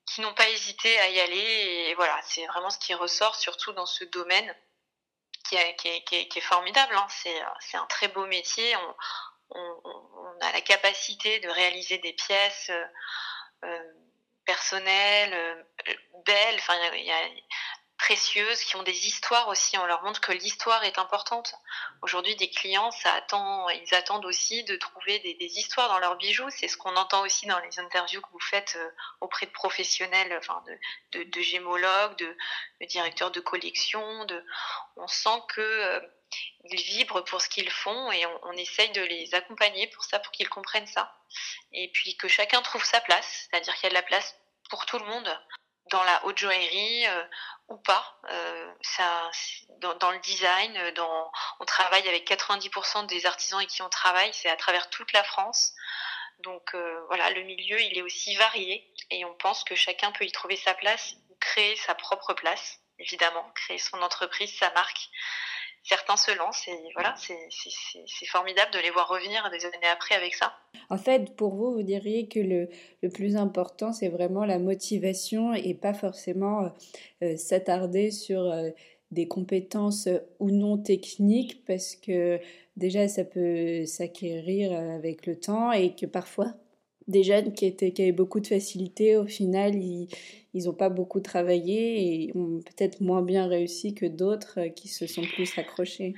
qui 0.07 0.21
n'ont 0.21 0.33
pas 0.33 0.49
hésité 0.49 0.99
à 0.99 1.09
y 1.09 1.19
aller. 1.19 1.89
Et 1.89 1.95
voilà, 1.95 2.19
c'est 2.23 2.45
vraiment 2.47 2.69
ce 2.69 2.79
qui 2.79 2.93
ressort, 2.93 3.35
surtout 3.35 3.73
dans 3.73 3.85
ce 3.85 4.03
domaine 4.05 4.55
qui, 5.47 5.55
est, 5.55 6.41
formidable. 6.41 6.95
Hein. 6.95 7.07
C'est 7.59 7.77
un 7.77 7.85
très 7.85 8.07
beau 8.07 8.25
métier. 8.25 8.75
On, 9.49 10.39
a 10.41 10.51
la 10.51 10.61
capacité 10.61 11.39
de 11.39 11.49
réaliser 11.49 11.97
des 11.99 12.13
pièces 12.13 12.71
euh, 13.63 13.67
euh, 13.67 13.93
personnelles, 14.45 15.33
euh. 15.33 16.55
Enfin, 16.55 16.73
il 16.93 17.05
y 17.05 17.11
a, 17.11 17.17
précieuses, 17.97 18.63
qui 18.63 18.75
ont 18.75 18.83
des 18.83 19.07
histoires 19.07 19.47
aussi. 19.47 19.77
On 19.77 19.85
leur 19.85 20.03
montre 20.03 20.21
que 20.21 20.31
l'histoire 20.31 20.83
est 20.83 20.99
importante. 20.99 21.53
Aujourd'hui, 22.01 22.35
des 22.35 22.49
clients, 22.49 22.91
ça 22.91 23.13
attend, 23.13 23.69
ils 23.69 23.95
attendent 23.95 24.25
aussi 24.25 24.63
de 24.63 24.75
trouver 24.75 25.19
des, 25.19 25.59
histoires 25.59 25.89
dans 25.89 25.99
leurs 25.99 26.15
bijoux. 26.15 26.49
C'est 26.49 26.67
ce 26.67 26.77
qu'on 26.77 26.95
entend 26.95 27.21
aussi 27.23 27.47
dans 27.47 27.59
les 27.59 27.79
interviews 27.79 28.21
que 28.21 28.29
vous 28.31 28.39
faites 28.39 28.75
euh, 28.77 28.89
auprès 29.21 29.45
de 29.45 29.51
professionnels, 29.51 30.35
enfin 30.37 30.63
de, 31.13 31.23
de, 31.23 31.41
gémologues, 31.41 32.17
de, 32.17 32.35
directeurs 32.85 33.31
de 33.31 33.39
collection. 33.39 34.27
On 34.95 35.07
sent 35.07 35.41
que 35.49 35.61
euh, 35.61 35.99
ils 36.65 36.81
vibrent 36.81 37.23
pour 37.23 37.41
ce 37.41 37.49
qu'ils 37.49 37.71
font 37.71 38.11
et 38.11 38.25
on, 38.25 38.39
on, 38.43 38.51
essaye 38.53 38.91
de 38.91 39.01
les 39.01 39.33
accompagner 39.33 39.87
pour 39.87 40.03
ça, 40.03 40.19
pour 40.19 40.31
qu'ils 40.31 40.49
comprennent 40.49 40.87
ça. 40.87 41.15
Et 41.73 41.89
puis 41.91 42.15
que 42.15 42.27
chacun 42.27 42.61
trouve 42.61 42.83
sa 42.83 43.01
place, 43.01 43.47
c'est-à-dire 43.49 43.73
qu'il 43.75 43.83
y 43.83 43.87
a 43.87 43.89
de 43.89 43.95
la 43.95 44.03
place 44.03 44.35
pour 44.69 44.85
tout 44.85 44.99
le 44.99 45.05
monde 45.05 45.39
dans 45.89 46.03
la 46.03 46.25
haute 46.25 46.37
joaillerie 46.37 47.07
euh, 47.07 47.23
ou 47.69 47.77
pas. 47.77 48.19
Euh, 48.29 48.73
ça, 48.81 49.29
dans, 49.79 49.95
dans, 49.95 50.11
le 50.11 50.19
design, 50.19 50.75
euh, 50.77 50.91
dans, 50.93 51.31
on 51.59 51.65
travaille 51.65 52.07
avec 52.07 52.29
90% 52.29 53.07
des 53.07 53.25
artisans 53.25 53.59
avec 53.59 53.69
qui 53.69 53.81
on 53.81 53.89
travaille, 53.89 54.33
c'est 54.33 54.49
à 54.49 54.55
travers 54.55 54.89
toute 54.89 55.11
la 55.13 55.23
France. 55.23 55.73
Donc 56.39 56.75
voilà, 57.07 57.31
le 57.31 57.41
milieu, 57.41 57.81
il 57.81 57.97
est 57.97 58.03
aussi 58.03 58.35
varié 58.35 58.87
et 59.09 59.25
on 59.25 59.33
pense 59.33 59.63
que 59.63 59.73
chacun 59.73 60.11
peut 60.11 60.23
y 60.23 60.31
trouver 60.31 60.55
sa 60.55 60.75
place, 60.75 61.15
créer 61.39 61.75
sa 61.77 61.95
propre 61.95 62.35
place, 62.35 62.77
évidemment, 62.99 63.51
créer 63.55 63.79
son 63.79 63.99
entreprise, 64.03 64.55
sa 64.55 64.69
marque 64.73 65.09
certains 65.87 66.17
se 66.17 66.37
lancent 66.37 66.67
et 66.67 66.91
voilà, 66.93 67.15
c'est 67.17 68.25
formidable 68.25 68.71
de 68.73 68.79
les 68.79 68.91
voir 68.91 69.07
revenir 69.07 69.49
des 69.51 69.65
années 69.65 69.87
après 69.91 70.15
avec 70.15 70.35
ça. 70.35 70.53
En 70.89 70.97
fait, 70.97 71.35
pour 71.35 71.55
vous, 71.55 71.73
vous 71.73 71.83
diriez 71.83 72.27
que 72.27 72.39
le, 72.39 73.09
plus 73.09 73.37
important, 73.37 73.93
c'est 73.93 74.09
vraiment 74.09 74.43
la 74.43 74.59
motivation 74.59 75.53
et 75.53 75.73
pas 75.73 75.93
forcément 75.93 76.65
euh, 76.65 76.69
euh, 77.23 77.37
s'attarder 77.37 78.11
sur 78.11 78.41
euh, 78.41 78.69
des 79.11 79.27
compétences 79.27 80.09
ou 80.39 80.51
non 80.51 80.77
techniques 80.77 81.63
parce 81.65 81.95
que 81.95 82.39
déjà, 82.75 83.07
ça 83.07 83.23
peut 83.23 83.85
s'acquérir 83.85 84.73
avec 84.73 85.25
le 85.25 85.39
temps 85.39 85.71
et 85.71 85.95
que 85.95 86.05
parfois, 86.05 86.53
des 87.07 87.23
jeunes 87.23 87.53
qui, 87.53 87.65
étaient, 87.65 87.91
qui 87.91 88.01
avaient 88.01 88.11
beaucoup 88.11 88.39
de 88.39 88.47
facilité, 88.47 89.17
au 89.17 89.27
final, 89.27 89.75
ils 89.75 90.07
n'ont 90.53 90.73
pas 90.73 90.89
beaucoup 90.89 91.19
travaillé 91.19 92.25
et 92.25 92.31
ont 92.35 92.61
peut-être 92.61 93.01
moins 93.01 93.21
bien 93.21 93.47
réussi 93.47 93.93
que 93.95 94.05
d'autres 94.05 94.59
euh, 94.59 94.69
qui 94.69 94.87
se 94.87 95.07
sont 95.07 95.23
plus 95.23 95.57
accrochés. 95.57 96.13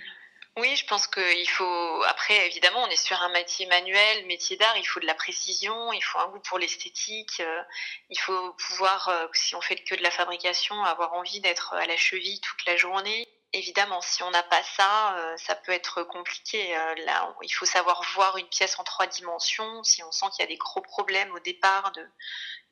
Oui, 0.58 0.76
je 0.76 0.86
pense 0.88 1.08
qu'il 1.08 1.50
faut. 1.50 2.04
Après, 2.10 2.48
évidemment, 2.48 2.84
on 2.84 2.90
est 2.90 3.02
sur 3.02 3.22
un 3.22 3.32
métier 3.32 3.66
manuel, 3.68 4.26
métier 4.26 4.58
d'art. 4.58 4.76
Il 4.78 4.86
faut 4.86 5.00
de 5.00 5.06
la 5.06 5.14
précision, 5.14 5.94
il 5.94 6.02
faut 6.02 6.20
un 6.20 6.28
goût 6.30 6.40
pour 6.40 6.60
l'esthétique. 6.60 7.40
Euh, 7.40 7.62
il 8.10 8.20
faut 8.20 8.54
pouvoir, 8.68 9.08
euh, 9.08 9.28
si 9.34 9.56
on 9.56 9.62
fait 9.62 9.78
que 9.78 9.96
de 9.96 10.04
la 10.04 10.12
fabrication, 10.12 10.76
avoir 10.84 11.14
envie 11.14 11.40
d'être 11.40 11.74
à 11.74 11.86
la 11.86 11.96
cheville 11.96 12.42
toute 12.42 12.66
la 12.66 12.76
journée 12.76 13.28
évidemment, 13.54 14.02
si 14.02 14.24
on 14.24 14.32
n'a 14.32 14.44
pas 14.44 14.62
ça, 14.64 15.18
euh, 15.18 15.38
ça 15.38 15.56
peut 15.56 15.72
être 15.72 16.04
compliqué. 16.04 16.76
Euh, 16.76 16.96
là, 17.06 17.36
il 17.42 17.50
faut 17.50 17.66
savoir 17.66 18.02
voir 18.14 18.38
une 18.38 18.48
pièce 18.48 18.78
en 18.80 18.84
trois 18.84 19.08
dimensions. 19.08 19.84
Si 19.84 20.04
on 20.04 20.12
sent 20.12 20.28
qu'il 20.36 20.44
y 20.44 20.48
a 20.48 20.52
des 20.52 20.58
gros 20.58 20.82
problèmes 20.82 21.32
au 21.34 21.40
départ 21.40 21.92
de, 21.94 22.06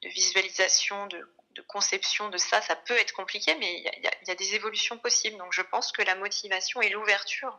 visualisation, 0.04 1.08
de, 1.08 1.28
conception 1.68 2.30
de 2.30 2.38
ça, 2.38 2.62
ça 2.62 2.76
peut 2.76 2.98
être 2.98 3.14
compliqué, 3.14 3.56
mais 3.56 3.82
il 3.98 4.28
y, 4.28 4.32
a, 4.32 4.36
des 4.36 4.54
évolutions 4.54 5.00
possibles. 5.00 5.38
Donc, 5.38 5.54
je 5.54 5.64
pense 5.64 5.92
que 5.92 6.04
la 6.04 6.14
motivation 6.14 6.82
et 6.82 6.90
l'ouverture, 6.90 7.58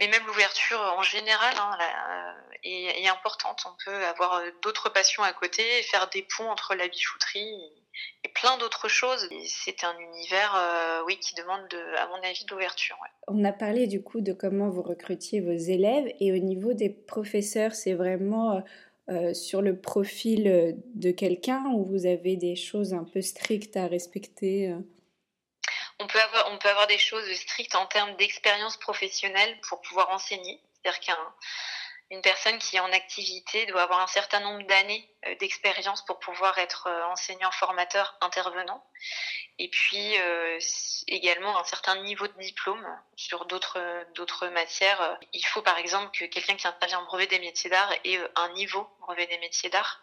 mais 0.00 0.08
même 0.08 0.26
l'ouverture 0.26 0.80
en 0.80 1.02
général, 1.02 1.54
hein, 1.58 1.78
euh, 1.80 2.50
est, 2.64 3.08
importante. 3.08 3.62
On 3.66 3.76
peut 3.84 4.06
avoir 4.06 4.42
d'autres 4.62 4.88
passions 4.88 5.22
à 5.22 5.32
côté 5.32 5.62
faire 5.84 6.08
des 6.10 6.22
ponts 6.22 6.50
entre 6.50 6.74
la 6.74 6.88
bijouterie 6.88 7.70
et 8.24 8.28
plein 8.28 8.56
d'autres 8.58 8.88
choses. 8.88 9.28
C'est 9.46 9.84
un 9.84 9.96
univers, 9.98 10.54
euh, 10.56 11.02
oui, 11.06 11.18
qui 11.18 11.34
demande, 11.34 11.60
de, 11.70 11.96
à 11.96 12.06
mon 12.08 12.22
avis, 12.28 12.44
d'ouverture. 12.46 12.96
On 13.28 13.44
a 13.44 13.52
parlé 13.52 13.86
du 13.86 14.02
coup 14.02 14.20
de 14.20 14.32
comment 14.32 14.68
vous 14.68 14.82
recrutiez 14.82 15.40
vos 15.40 15.52
élèves 15.52 16.12
et 16.20 16.32
au 16.32 16.38
niveau 16.38 16.72
des 16.72 16.90
professeurs, 16.90 17.74
c'est 17.74 17.94
vraiment 17.94 18.52
euh, 18.52 18.60
euh, 19.10 19.34
sur 19.34 19.62
le 19.62 19.78
profil 19.78 20.76
de 20.94 21.10
quelqu'un 21.10 21.64
où 21.74 21.84
vous 21.84 22.06
avez 22.06 22.36
des 22.36 22.56
choses 22.56 22.94
un 22.94 23.04
peu 23.04 23.20
strictes 23.20 23.76
à 23.76 23.86
respecter. 23.86 24.74
On 26.00 26.06
peut, 26.06 26.18
avoir, 26.68 26.86
des 26.86 26.98
choses 26.98 27.30
strictes 27.34 27.74
en 27.74 27.86
termes 27.86 28.16
d'expérience 28.16 28.76
professionnelle 28.78 29.60
pour 29.68 29.80
pouvoir 29.82 30.10
enseigner. 30.10 30.60
C'est-à-dire 30.82 31.00
qu'un 31.00 31.34
une 32.10 32.22
personne 32.22 32.58
qui 32.58 32.76
est 32.76 32.80
en 32.80 32.92
activité 32.92 33.66
doit 33.66 33.82
avoir 33.82 34.00
un 34.00 34.08
certain 34.08 34.40
nombre 34.40 34.66
d'années 34.66 35.08
euh, 35.26 35.34
d'expérience 35.36 36.04
pour 36.04 36.18
pouvoir 36.18 36.58
être 36.58 36.88
euh, 36.88 37.04
enseignant, 37.04 37.52
formateur, 37.52 38.16
intervenant. 38.20 38.84
Et 39.60 39.68
puis 39.68 40.18
euh, 40.18 40.58
également 41.06 41.56
un 41.58 41.64
certain 41.64 42.02
niveau 42.02 42.26
de 42.26 42.32
diplôme 42.40 42.84
sur 43.14 43.44
d'autres 43.44 43.78
d'autres 44.14 44.48
matières. 44.48 45.18
Il 45.32 45.44
faut 45.44 45.62
par 45.62 45.78
exemple 45.78 46.10
que 46.18 46.24
quelqu'un 46.24 46.56
qui 46.56 46.66
intervient 46.66 46.98
en 46.98 47.04
brevet 47.04 47.26
des 47.28 47.38
métiers 47.38 47.70
d'art 47.70 47.92
ait 48.04 48.18
un 48.36 48.48
niveau 48.54 48.88
brevet 49.00 49.26
des 49.26 49.38
métiers 49.38 49.70
d'art. 49.70 50.02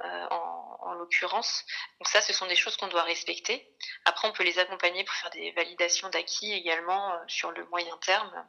En, 0.00 0.78
en 0.80 0.94
l'occurrence. 0.94 1.64
Donc 1.98 2.08
ça, 2.08 2.20
ce 2.20 2.32
sont 2.32 2.46
des 2.46 2.56
choses 2.56 2.76
qu'on 2.76 2.88
doit 2.88 3.02
respecter. 3.02 3.68
Après, 4.04 4.28
on 4.28 4.32
peut 4.32 4.44
les 4.44 4.58
accompagner 4.58 5.04
pour 5.04 5.14
faire 5.14 5.30
des 5.30 5.52
validations 5.52 6.08
d'acquis 6.08 6.52
également 6.52 7.12
sur 7.28 7.52
le 7.52 7.64
moyen 7.66 7.96
terme. 7.98 8.46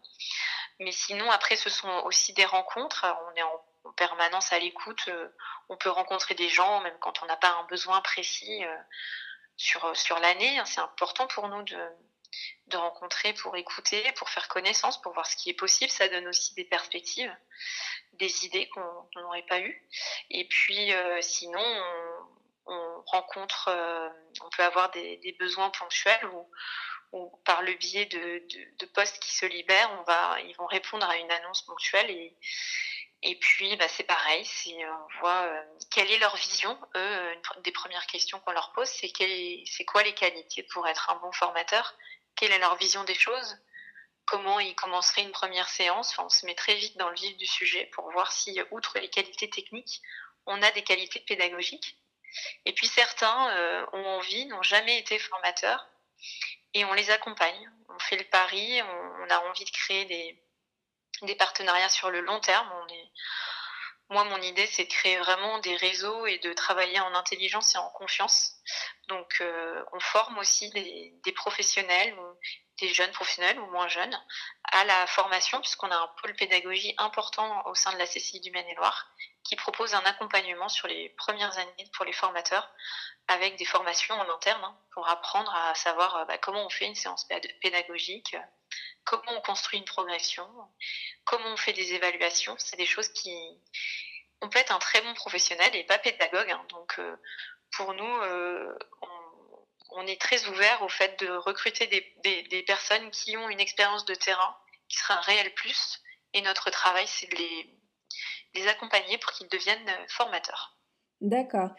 Mais 0.80 0.92
sinon, 0.92 1.30
après, 1.32 1.56
ce 1.56 1.70
sont 1.70 1.90
aussi 2.06 2.34
des 2.34 2.46
rencontres. 2.46 3.06
On 3.30 3.36
est 3.36 3.44
en, 3.44 3.66
permanence 3.98 4.54
à 4.54 4.60
l'écoute. 4.60 5.04
Euh, 5.10 5.28
on 5.68 5.76
peut 5.76 5.90
rencontrer 5.90 6.36
des 6.36 6.48
gens, 6.48 6.80
même 6.82 6.98
quand 7.00 7.22
on 7.22 7.26
n'a 7.26 7.36
pas 7.36 7.50
un 7.50 7.64
besoin 7.66 8.00
précis 8.00 8.64
euh, 8.64 8.78
sur, 9.58 9.96
sur 9.96 10.20
l'année. 10.20 10.62
C'est 10.66 10.80
important 10.80 11.28
pour 11.28 11.50
nous 11.50 11.64
de, 11.64 11.90
de 12.67 12.78
rencontrer 12.78 13.34
pour 13.34 13.56
écouter, 13.56 14.04
pour 14.15 14.30
faire 14.30 14.48
connaissance, 14.48 15.02
pour 15.02 15.13
voir 15.13 15.26
ce 15.26 15.36
qui 15.36 15.50
est 15.50 15.56
possible. 15.56 15.91
Ça 15.91 16.08
donne 16.08 16.28
aussi 16.28 16.54
des 16.56 16.65
perspectives, 16.65 17.36
des 18.13 18.46
idées 18.46 18.69
qu'on 18.69 19.22
n'aurait 19.22 19.46
pas 19.48 19.60
eues. 19.60 19.89
Et 20.30 20.48
puis, 20.48 20.93
euh, 20.93 21.22
sinon, 21.22 21.63
on, 22.65 23.04
rencontre, 23.08 23.69
on 24.41 24.50
peut 24.50 24.63
avoir 24.63 24.91
des, 24.91 25.36
besoins 25.39 25.69
ponctuels 25.69 26.26
ou 27.12 27.30
par 27.46 27.62
le 27.62 27.74
biais 27.74 28.06
de, 28.06 28.43
de, 28.80 28.86
postes 28.88 29.19
qui 29.19 29.32
se 29.32 29.46
libèrent, 29.46 29.91
on 30.00 30.04
va, 30.04 30.39
ils 30.41 30.56
vont 30.56 30.65
répondre 30.65 31.08
à 31.08 31.17
une 31.17 31.32
annonce 31.32 31.62
ponctuelle 31.63 32.10
et, 32.10 32.36
et 33.26 33.36
puis 33.36 33.76
bah, 33.78 33.88
c'est 33.88 34.04
pareil, 34.04 34.43
si 34.43 34.76
on 34.80 35.19
voit 35.19 35.43
euh, 35.43 35.63
quelle 35.91 36.12
est 36.12 36.19
leur 36.19 36.36
vision, 36.36 36.78
eux, 36.96 37.34
une 37.56 37.62
des 37.62 37.72
premières 37.72 38.06
questions 38.06 38.39
qu'on 38.41 38.52
leur 38.52 38.74
pose, 38.74 38.89
c'est 38.89 39.12
c'est 39.65 39.86
quoi 39.86 40.04
les 40.04 40.13
qualités 40.13 40.63
pour 40.63 40.86
être 40.88 41.10
un 41.10 41.15
bon 41.15 41.32
formateur, 41.32 41.96
quelle 42.36 42.52
est 42.52 42.60
leur 42.60 42.76
vision 42.78 43.04
des 43.04 43.15
choses, 43.15 43.58
comment 44.26 44.60
ils 44.60 44.76
commenceraient 44.76 45.24
une 45.24 45.32
première 45.32 45.69
séance, 45.69 46.17
on 46.19 46.30
se 46.30 46.46
met 46.46 46.56
très 46.56 46.76
vite 46.76 46.98
dans 46.98 47.10
le 47.10 47.15
vif 47.15 47.36
du 47.38 47.46
sujet 47.46 47.86
pour 47.93 48.10
voir 48.12 48.32
si, 48.32 48.60
outre 48.72 49.00
les 49.00 49.10
qualités 49.10 49.50
techniques, 49.50 50.02
on 50.46 50.62
a 50.62 50.72
des 50.72 50.84
qualités 50.84 51.19
pédagogiques. 51.19 51.98
Et 52.65 52.74
puis 52.74 52.88
certains 52.88 53.50
euh, 53.56 53.86
ont 53.93 54.06
envie, 54.06 54.46
n'ont 54.46 54.63
jamais 54.63 54.98
été 54.98 55.19
formateurs 55.19 55.88
et 56.74 56.86
on 56.86 56.93
les 56.93 57.10
accompagne. 57.12 57.72
On 57.89 58.00
fait 58.00 58.17
le 58.17 58.24
pari, 58.26 58.82
on, 58.82 59.30
a 59.30 59.39
envie 59.50 59.65
de 59.65 59.69
créer 59.69 60.06
des, 60.06 61.36
partenariats 61.36 61.89
sur 61.89 62.10
le 62.10 62.22
long 62.22 62.39
terme. 62.39 62.69
Moi, 64.10 64.24
mon 64.26 64.41
idée, 64.41 64.67
c'est 64.67 64.86
de 64.86 64.89
créer 64.89 65.17
vraiment 65.17 65.60
des 65.60 65.76
réseaux 65.76 66.26
et 66.26 66.39
de 66.39 66.54
travailler 66.54 67.00
en 67.00 67.13
intelligence 67.13 67.76
et 67.76 67.78
en 67.78 67.89
confiance. 67.91 68.53
Donc, 69.08 69.38
euh, 69.41 69.84
on 69.91 69.99
forme 69.99 70.38
aussi 70.38 70.69
des, 70.71 71.32
professionnels, 71.34 72.15
des 72.80 72.93
jeunes 72.93 73.12
professionnels 73.12 73.60
ou 73.60 73.65
moins 73.67 73.88
jeunes, 73.88 74.17
à 74.71 74.86
la 74.86 75.08
formation, 75.08 75.60
puisqu'on 75.60 75.91
a 75.91 75.97
un 75.97 76.08
pôle 76.21 76.36
pédagogie 76.36 76.93
important 76.97 77.65
au 77.67 77.76
sein 77.76 77.91
de 77.93 77.97
la 77.97 78.06
CCI 78.06 78.39
du 78.39 78.52
Maine-et-Loire, 78.52 79.12
qui 79.43 79.56
propose 79.56 79.93
un 79.93 80.06
accompagnement 80.06 80.69
sur 80.69 80.88
les 80.88 81.10
premières 81.10 81.58
années 81.58 81.89
pour 81.93 82.06
les 82.06 82.13
formateurs, 82.13 82.69
avec 83.28 83.56
des 83.58 83.65
formations 83.65 84.15
en 84.15 84.30
interne, 84.30 84.63
hein, 84.63 84.78
pour 84.93 85.08
apprendre 85.08 85.54
à 85.54 85.76
savoir 85.76 86.15
euh, 86.17 86.26
bah, 86.26 86.38
comment 86.38 86.65
on 86.65 86.69
fait 86.69 86.86
une 86.86 86.95
séance 86.95 87.28
pédagogique, 87.62 88.36
comment 89.04 89.32
on 89.38 89.41
construit 89.41 89.80
une 89.80 89.86
progression, 89.86 90.47
comment 91.26 91.49
on 91.49 91.58
fait 91.58 91.73
des 91.73 91.93
évaluations. 91.93 92.56
C'est 92.58 92.78
des 92.78 92.86
choses 92.86 93.10
qui... 93.10 93.36
On 94.41 94.49
peut 94.49 94.60
être 94.60 94.73
un 94.73 94.80
très 94.80 95.02
bon 95.02 95.13
professionnel 95.13 95.73
et 95.76 95.86
pas 95.86 95.97
pédagogue. 95.97 96.52
Hein. 96.52 96.65
donc, 96.69 96.99
euh, 96.99 97.15
pour 97.76 97.94
nous, 97.94 98.04
euh, 98.04 98.78
on 99.96 100.08
est 100.08 100.20
très 100.20 100.48
ouvert 100.48 100.82
au 100.82 100.90
fait 100.90 101.20
de 101.20 101.30
recruter 101.30 101.88
des, 101.88 102.64
personnes 102.64 103.10
qui 103.12 103.38
ont 103.38 103.50
une 103.50 103.60
expérience 103.60 104.06
de 104.06 104.16
terrain 104.16 104.56
qui 104.90 104.98
sera 104.98 105.16
un 105.18 105.22
réel 105.22 105.54
plus. 105.56 106.02
Et 106.34 106.42
notre 106.42 106.72
travail, 106.72 107.06
c'est 107.08 107.30
de 107.32 107.38
les, 108.56 108.68
accompagner 108.68 109.18
pour 109.18 109.32
qu'ils 109.32 109.50
deviennent 109.50 109.92
formateurs. 110.08 110.78
D'accord. 111.22 111.70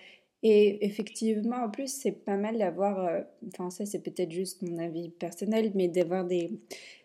Et 0.43 0.85
effectivement, 0.85 1.65
en 1.65 1.71
plus, 1.71 1.89
c'est 1.89 2.25
pas 2.25 2.37
mal 2.37 2.59
d'avoir, 2.59 2.99
euh, 2.99 3.21
enfin 3.49 3.71
ça 3.71 3.87
c'est 3.87 4.03
peut-être 4.03 4.31
juste 4.31 4.61
mon 4.61 4.79
avis 4.79 5.09
personnel, 5.09 5.73
mais 5.75 5.89
d'avoir 5.89 6.25
des, 6.25 6.51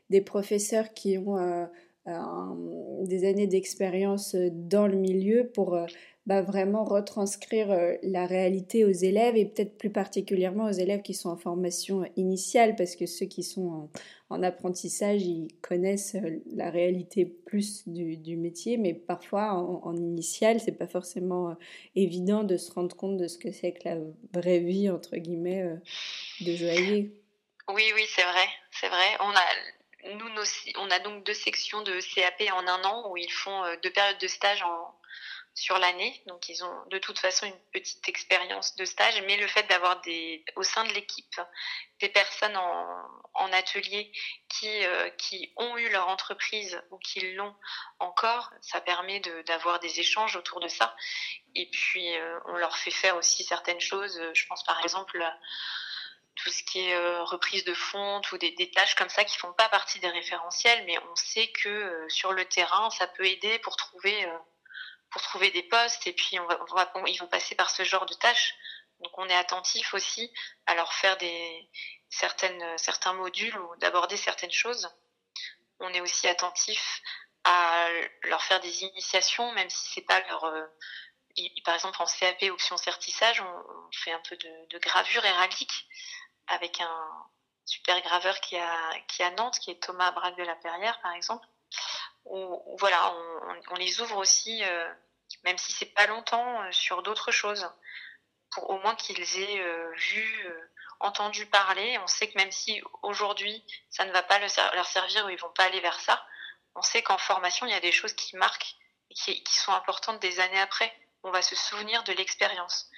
des 0.10 0.22
professeurs 0.22 0.94
qui 0.94 1.18
ont 1.18 1.38
euh, 1.38 1.66
des 3.04 3.28
années 3.28 3.48
d'expérience 3.48 4.36
dans 4.36 4.88
le 4.88 4.96
milieu 4.96 5.48
pour 5.54 5.78
bah, 6.30 6.44
vraiment 6.44 6.84
retranscrire 6.84 7.72
euh, 7.72 7.96
la 8.04 8.28
réalité 8.28 8.86
aux 8.86 8.92
élèves 8.92 9.36
et 9.36 9.46
peut-être 9.46 9.80
plus 9.80 9.90
particulièrement 9.90 10.66
aux 10.66 10.72
élèves 10.72 11.02
qui 11.02 11.16
sont 11.16 11.30
en 11.30 11.38
formation 11.38 12.06
initiale 12.18 12.76
parce 12.76 12.96
que 12.96 13.08
ceux 13.08 13.26
qui 13.26 13.42
sont 13.42 13.90
en, 14.30 14.44
apprentissage, 14.44 15.24
ils 15.24 15.48
connaissent 15.64 16.14
euh, 16.14 16.40
la 16.54 16.70
réalité 16.70 17.26
plus 17.26 17.88
du, 17.88 18.38
métier, 18.38 18.78
mais 18.78 18.94
parfois 18.94 19.54
en, 19.54 19.82
en 19.84 19.98
initiale, 19.98 20.60
c'est 20.60 20.78
pas 20.78 20.86
forcément 20.86 21.50
euh, 21.50 21.54
évident 21.96 22.44
de 22.44 22.58
se 22.58 22.72
rendre 22.74 22.96
compte 22.96 23.18
de 23.18 23.28
ce 23.28 23.40
que 23.40 23.52
c'est 23.52 23.72
que 23.72 23.90
la 23.90 23.98
vraie 24.32 24.60
vie 24.60 24.92
entre 24.92 25.18
guillemets 25.18 25.80
de 26.42 26.54
joaillier. 26.54 27.12
Oui, 27.74 27.84
oui, 27.96 28.04
c'est 28.08 28.22
vrai, 28.22 28.48
c'est 28.70 28.90
vrai. 28.90 29.18
On 29.22 29.32
a 29.32 29.79
nous, 30.06 30.30
on 30.78 30.92
a 30.92 31.00
donc 31.00 31.24
deux 31.24 31.34
sections 31.34 31.82
de 31.82 32.00
CAP 32.00 32.42
en 32.52 32.68
un 32.68 32.84
an 32.84 33.10
où 33.10 33.18
ils 33.18 33.32
font 33.32 33.64
deux 33.84 33.92
périodes 33.92 34.20
de 34.20 34.28
stage 34.28 34.62
en, 34.64 35.00
sur 35.60 35.78
l'année. 35.78 36.22
Donc 36.28 36.50
ils 36.50 36.64
ont 36.64 36.86
de 36.88 36.98
toute 36.98 37.20
façon 37.20 37.46
une 37.46 37.60
petite 37.72 38.08
expérience 38.08 38.76
de 38.76 38.86
stage, 38.86 39.22
mais 39.24 39.38
le 39.38 39.48
fait 39.48 39.64
d'avoir 39.64 40.02
des 40.02 40.44
au 40.56 40.64
sein 40.64 40.86
de 40.86 40.94
l'équipe 40.94 41.42
des 42.00 42.10
personnes 42.10 42.56
en, 42.58 43.52
atelier 43.52 44.12
qui, 44.48 44.86
euh, 44.86 45.10
qui 45.12 45.54
ont 45.58 45.76
eu 45.78 45.90
leur 45.90 46.08
entreprise 46.08 46.80
ou 46.92 46.98
qui 47.00 47.34
l'ont 47.34 47.56
encore, 47.98 48.52
ça 48.62 48.80
permet 48.80 49.20
d'avoir 49.48 49.80
des 49.80 50.00
échanges 50.00 50.36
autour 50.36 50.60
de 50.60 50.68
ça. 50.68 50.96
Et 51.56 51.70
puis 51.70 52.16
euh, 52.16 52.40
on 52.46 52.54
leur 52.54 52.78
fait 52.78 52.92
faire 52.92 53.18
aussi 53.18 53.44
certaines 53.44 53.80
choses. 53.82 54.22
Je 54.34 54.46
pense 54.46 54.64
par 54.64 54.82
exemple 54.84 55.24
tout 56.44 56.50
ce 56.52 56.64
qui 56.64 56.80
est 56.80 56.96
euh, 56.96 57.24
reprise 57.24 57.64
de 57.66 57.74
fonte 57.74 58.32
ou 58.32 58.38
des, 58.38 58.72
tâches 58.72 58.96
comme 58.96 59.10
ça 59.10 59.24
qui 59.24 59.38
font 59.38 59.54
pas 59.54 59.70
partie 59.70 60.00
des 60.00 60.10
référentiels, 60.10 60.84
mais 60.86 60.98
on 61.12 61.16
sait 61.16 61.48
que 61.52 62.06
sur 62.10 62.34
le 62.34 62.46
terrain, 62.46 62.90
ça 62.92 63.08
peut 63.08 63.26
aider 63.26 63.60
pour 63.60 63.76
trouver 63.76 64.28
pour 65.12 65.22
trouver 65.22 65.50
des 65.52 65.64
postes 65.64 66.06
et 66.08 66.14
puis 66.14 66.38
ils 67.08 67.20
vont 67.20 67.28
passer 67.28 67.56
par 67.56 67.70
ce 67.70 67.84
genre 67.84 68.06
de 68.06 68.14
tâches. 68.14 68.56
Donc 69.00 69.18
on 69.18 69.28
est 69.28 69.36
attentif 69.36 69.94
aussi 69.94 70.32
à 70.66 70.76
leur 70.76 70.94
faire 70.94 71.18
des 71.18 71.70
certains 72.10 73.14
modules 73.14 73.58
ou 73.58 73.76
d'aborder 73.78 74.18
certaines 74.18 74.52
choses. 74.52 74.90
On 75.80 75.94
est 75.94 76.02
aussi 76.02 76.28
attentif 76.28 77.02
à 77.46 77.88
leur 78.24 78.44
faire 78.44 78.60
des 78.60 78.84
initiations, 78.84 79.52
même 79.54 79.70
si 79.70 79.94
c'est 79.94 80.06
pas 80.06 80.20
leur 80.28 80.44
euh, 80.44 80.66
par 81.64 81.76
exemple 81.76 82.02
en 82.02 82.06
CAP 82.06 82.44
option 82.52 82.76
certissage, 82.76 83.42
on, 83.42 83.92
fait 83.94 84.12
un 84.12 84.22
peu 84.28 84.36
de, 84.36 84.68
de, 84.70 84.78
gravure 84.80 85.26
héraldique 85.26 85.88
avec 86.50 86.82
un 86.82 87.26
super 87.66 88.02
graveur 88.02 88.40
qui 88.42 88.58
a 88.58 89.00
qui 89.08 89.24
à 89.24 89.32
Nantes, 89.32 89.60
qui 89.60 89.72
est 89.72 89.82
Thomas 89.82 90.12
Braque 90.12 90.38
de 90.38 90.44
la 90.44 90.56
Perrière 90.56 91.00
par 91.02 91.14
exemple 91.14 91.46
voilà, 92.26 93.14
on, 93.72 93.76
les 93.76 94.02
ouvre 94.02 94.18
aussi, 94.18 94.64
euh, 94.64 94.94
même 95.44 95.58
si 95.58 95.72
c'est 95.72 95.94
pas 95.94 96.08
longtemps, 96.08 96.62
euh, 96.62 96.72
sur 96.72 97.02
d'autres 97.04 97.32
choses, 97.32 97.70
pour 98.52 98.70
au 98.70 98.80
moins 98.80 98.96
qu'ils 98.96 99.22
aient 99.40 99.62
euh, 99.62 99.92
vu, 99.96 100.48
entendu 101.00 101.46
parler. 101.46 101.98
On 102.00 102.08
sait 102.08 102.30
que 102.30 102.38
même 102.38 102.52
si 102.52 102.82
aujourd'hui 103.04 103.64
ça 103.90 104.06
ne 104.06 104.12
va 104.12 104.24
pas 104.24 104.40
leur 104.40 104.86
servir 104.86 105.26
ou 105.26 105.30
ils 105.30 105.40
vont 105.40 105.52
pas 105.52 105.66
aller 105.66 105.80
vers 105.80 106.00
ça, 106.00 106.26
on 106.76 106.82
sait 106.82 107.02
qu'en 107.02 107.18
formation 107.18 107.66
il 107.66 107.72
y 107.72 107.76
a 107.76 107.80
des 107.80 107.92
choses 107.92 108.14
qui 108.14 108.36
marquent 108.36 108.76
et 109.10 109.14
qui, 109.16 109.54
sont 109.54 109.72
importantes 109.72 110.20
des 110.20 110.40
années 110.40 110.60
après. 110.60 110.94
On 111.24 111.32
va 111.32 111.42
se 111.42 111.56
souvenir 111.56 112.04
de 112.04 112.14
l'expérience 112.14 112.90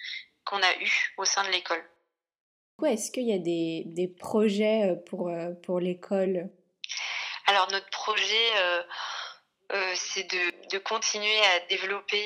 qu'on 0.45 0.61
a 0.61 0.73
eue 0.75 1.13
au 1.17 1.25
sein 1.25 1.43
de 1.43 1.49
l'école. 1.49 1.87
Est-ce 2.89 3.11
qu'il 3.11 3.27
y 3.27 3.33
a 3.33 3.37
des, 3.37 4.07
projets 4.19 4.95
pour, 5.05 5.31
pour 5.63 5.79
l'école? 5.79 6.49
Alors 7.51 7.69
notre 7.71 7.89
projet, 7.89 8.49
euh, 8.55 8.83
euh, 9.73 9.93
c'est 9.95 10.23
de, 10.23 10.77
continuer 10.77 11.37
à 11.37 11.59
développer 11.67 12.23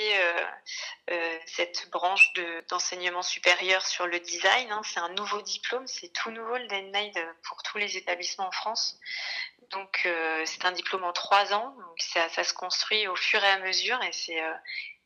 euh, 1.09 1.39
cette 1.47 1.89
branche 1.89 2.31
d'enseignement 2.69 3.23
supérieur 3.23 3.83
sur 3.87 4.05
le 4.05 4.19
design. 4.19 4.71
Hein. 4.71 4.81
C'est 4.83 4.99
un 4.99 5.09
nouveau 5.09 5.41
diplôme, 5.41 5.87
c'est 5.87 6.09
tout 6.09 6.29
nouveau 6.29 6.57
le 6.57 6.67
DNMAID 6.67 7.17
pour 7.41 7.63
tous 7.63 7.79
les 7.79 7.97
établissements 7.97 8.47
en 8.47 8.51
France. 8.51 8.99
Donc 9.71 10.07
c'est 10.45 10.63
un 10.63 10.71
diplôme 10.73 11.03
en 11.03 11.11
trois 11.11 11.55
ans, 11.55 11.75
ça, 11.97 12.29
ça, 12.29 12.43
se 12.43 12.53
construit 12.53 13.07
au 13.07 13.15
fur 13.15 13.43
et 13.43 13.47
à 13.47 13.57
mesure 13.57 13.99
et 14.03 14.11
c'est 14.11 14.39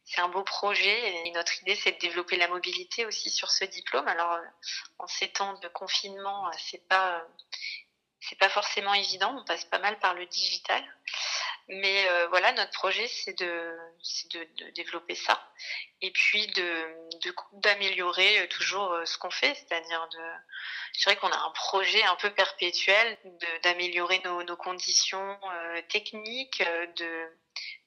c'est 0.09 0.21
un 0.21 0.27
beau 0.29 0.43
projet 0.43 1.27
et 1.27 1.31
notre 1.31 1.61
idée 1.61 1.75
c'est 1.75 1.93
de 1.93 1.99
développer 1.99 2.35
la 2.35 2.47
mobilité 2.47 3.05
aussi 3.05 3.29
sur 3.29 3.51
ce 3.51 3.63
diplôme. 3.65 4.07
Alors 4.07 4.39
en 4.97 5.07
ces 5.07 5.29
temps 5.29 5.53
de 5.59 5.67
confinement, 5.67 6.51
c'est 6.57 6.87
pas 6.87 7.25
c'est 8.19 8.37
pas 8.37 8.49
forcément 8.49 8.93
évident, 8.93 9.35
on 9.39 9.45
passe 9.45 9.65
pas 9.65 9.79
mal 9.79 9.97
par 9.99 10.13
le 10.13 10.25
digital. 10.25 10.83
Mais 11.71 12.07
euh, 12.09 12.27
voilà, 12.29 12.51
notre 12.53 12.71
projet, 12.71 13.07
c'est 13.07 13.37
de, 13.37 13.77
de, 14.33 14.47
de, 14.57 14.69
développer 14.71 15.13
ça. 15.13 15.39
Et 16.01 16.09
puis 16.11 16.47
de 16.47 16.95
d'améliorer 17.53 18.39
euh, 18.39 18.47
toujours 18.47 18.91
euh, 18.91 19.05
ce 19.05 19.19
qu'on 19.19 19.29
fait, 19.29 19.53
c'est-à-dire 19.53 20.07
de, 20.09 20.19
je 20.95 21.01
dirais 21.01 21.15
qu'on 21.17 21.29
a 21.29 21.37
un 21.37 21.51
projet 21.51 22.03
un 22.05 22.15
peu 22.15 22.31
perpétuel 22.31 23.19
d'améliorer 23.61 24.19
nos, 24.25 24.41
nos, 24.41 24.55
conditions 24.55 25.39
techniques, 25.89 26.63
de 26.97 27.37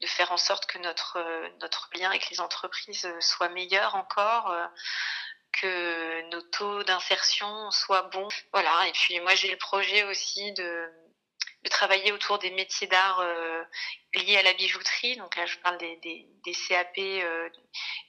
de 0.00 0.06
faire 0.06 0.30
en 0.30 0.36
sorte 0.36 0.66
que 0.66 0.78
notre 0.78 1.18
notre 1.60 1.90
lien 1.94 2.10
avec 2.10 2.30
les 2.30 2.40
entreprises 2.40 3.12
soit 3.18 3.48
meilleur 3.48 3.96
encore 3.96 4.54
que 5.52 6.30
nos 6.30 6.42
taux 6.42 6.84
d'insertion 6.84 7.70
soient 7.72 8.02
bons. 8.02 8.28
Voilà, 8.52 8.86
et 8.86 8.92
puis 8.92 9.18
moi 9.20 9.34
j'ai 9.34 9.50
le 9.50 9.58
projet 9.58 10.04
aussi 10.04 10.52
de, 10.52 10.88
de 11.62 11.68
travailler 11.68 12.12
autour 12.12 12.38
des 12.38 12.50
métiers 12.50 12.86
d'art 12.86 13.20
euh, 13.20 13.62
liés 14.14 14.36
à 14.36 14.42
la 14.42 14.52
bijouterie. 14.54 15.16
Donc 15.16 15.36
là, 15.36 15.46
je 15.46 15.58
parle 15.58 15.78
des, 15.78 15.96
des, 15.96 16.26
des 16.44 16.54
CAP, 16.54 16.98
euh, 16.98 17.48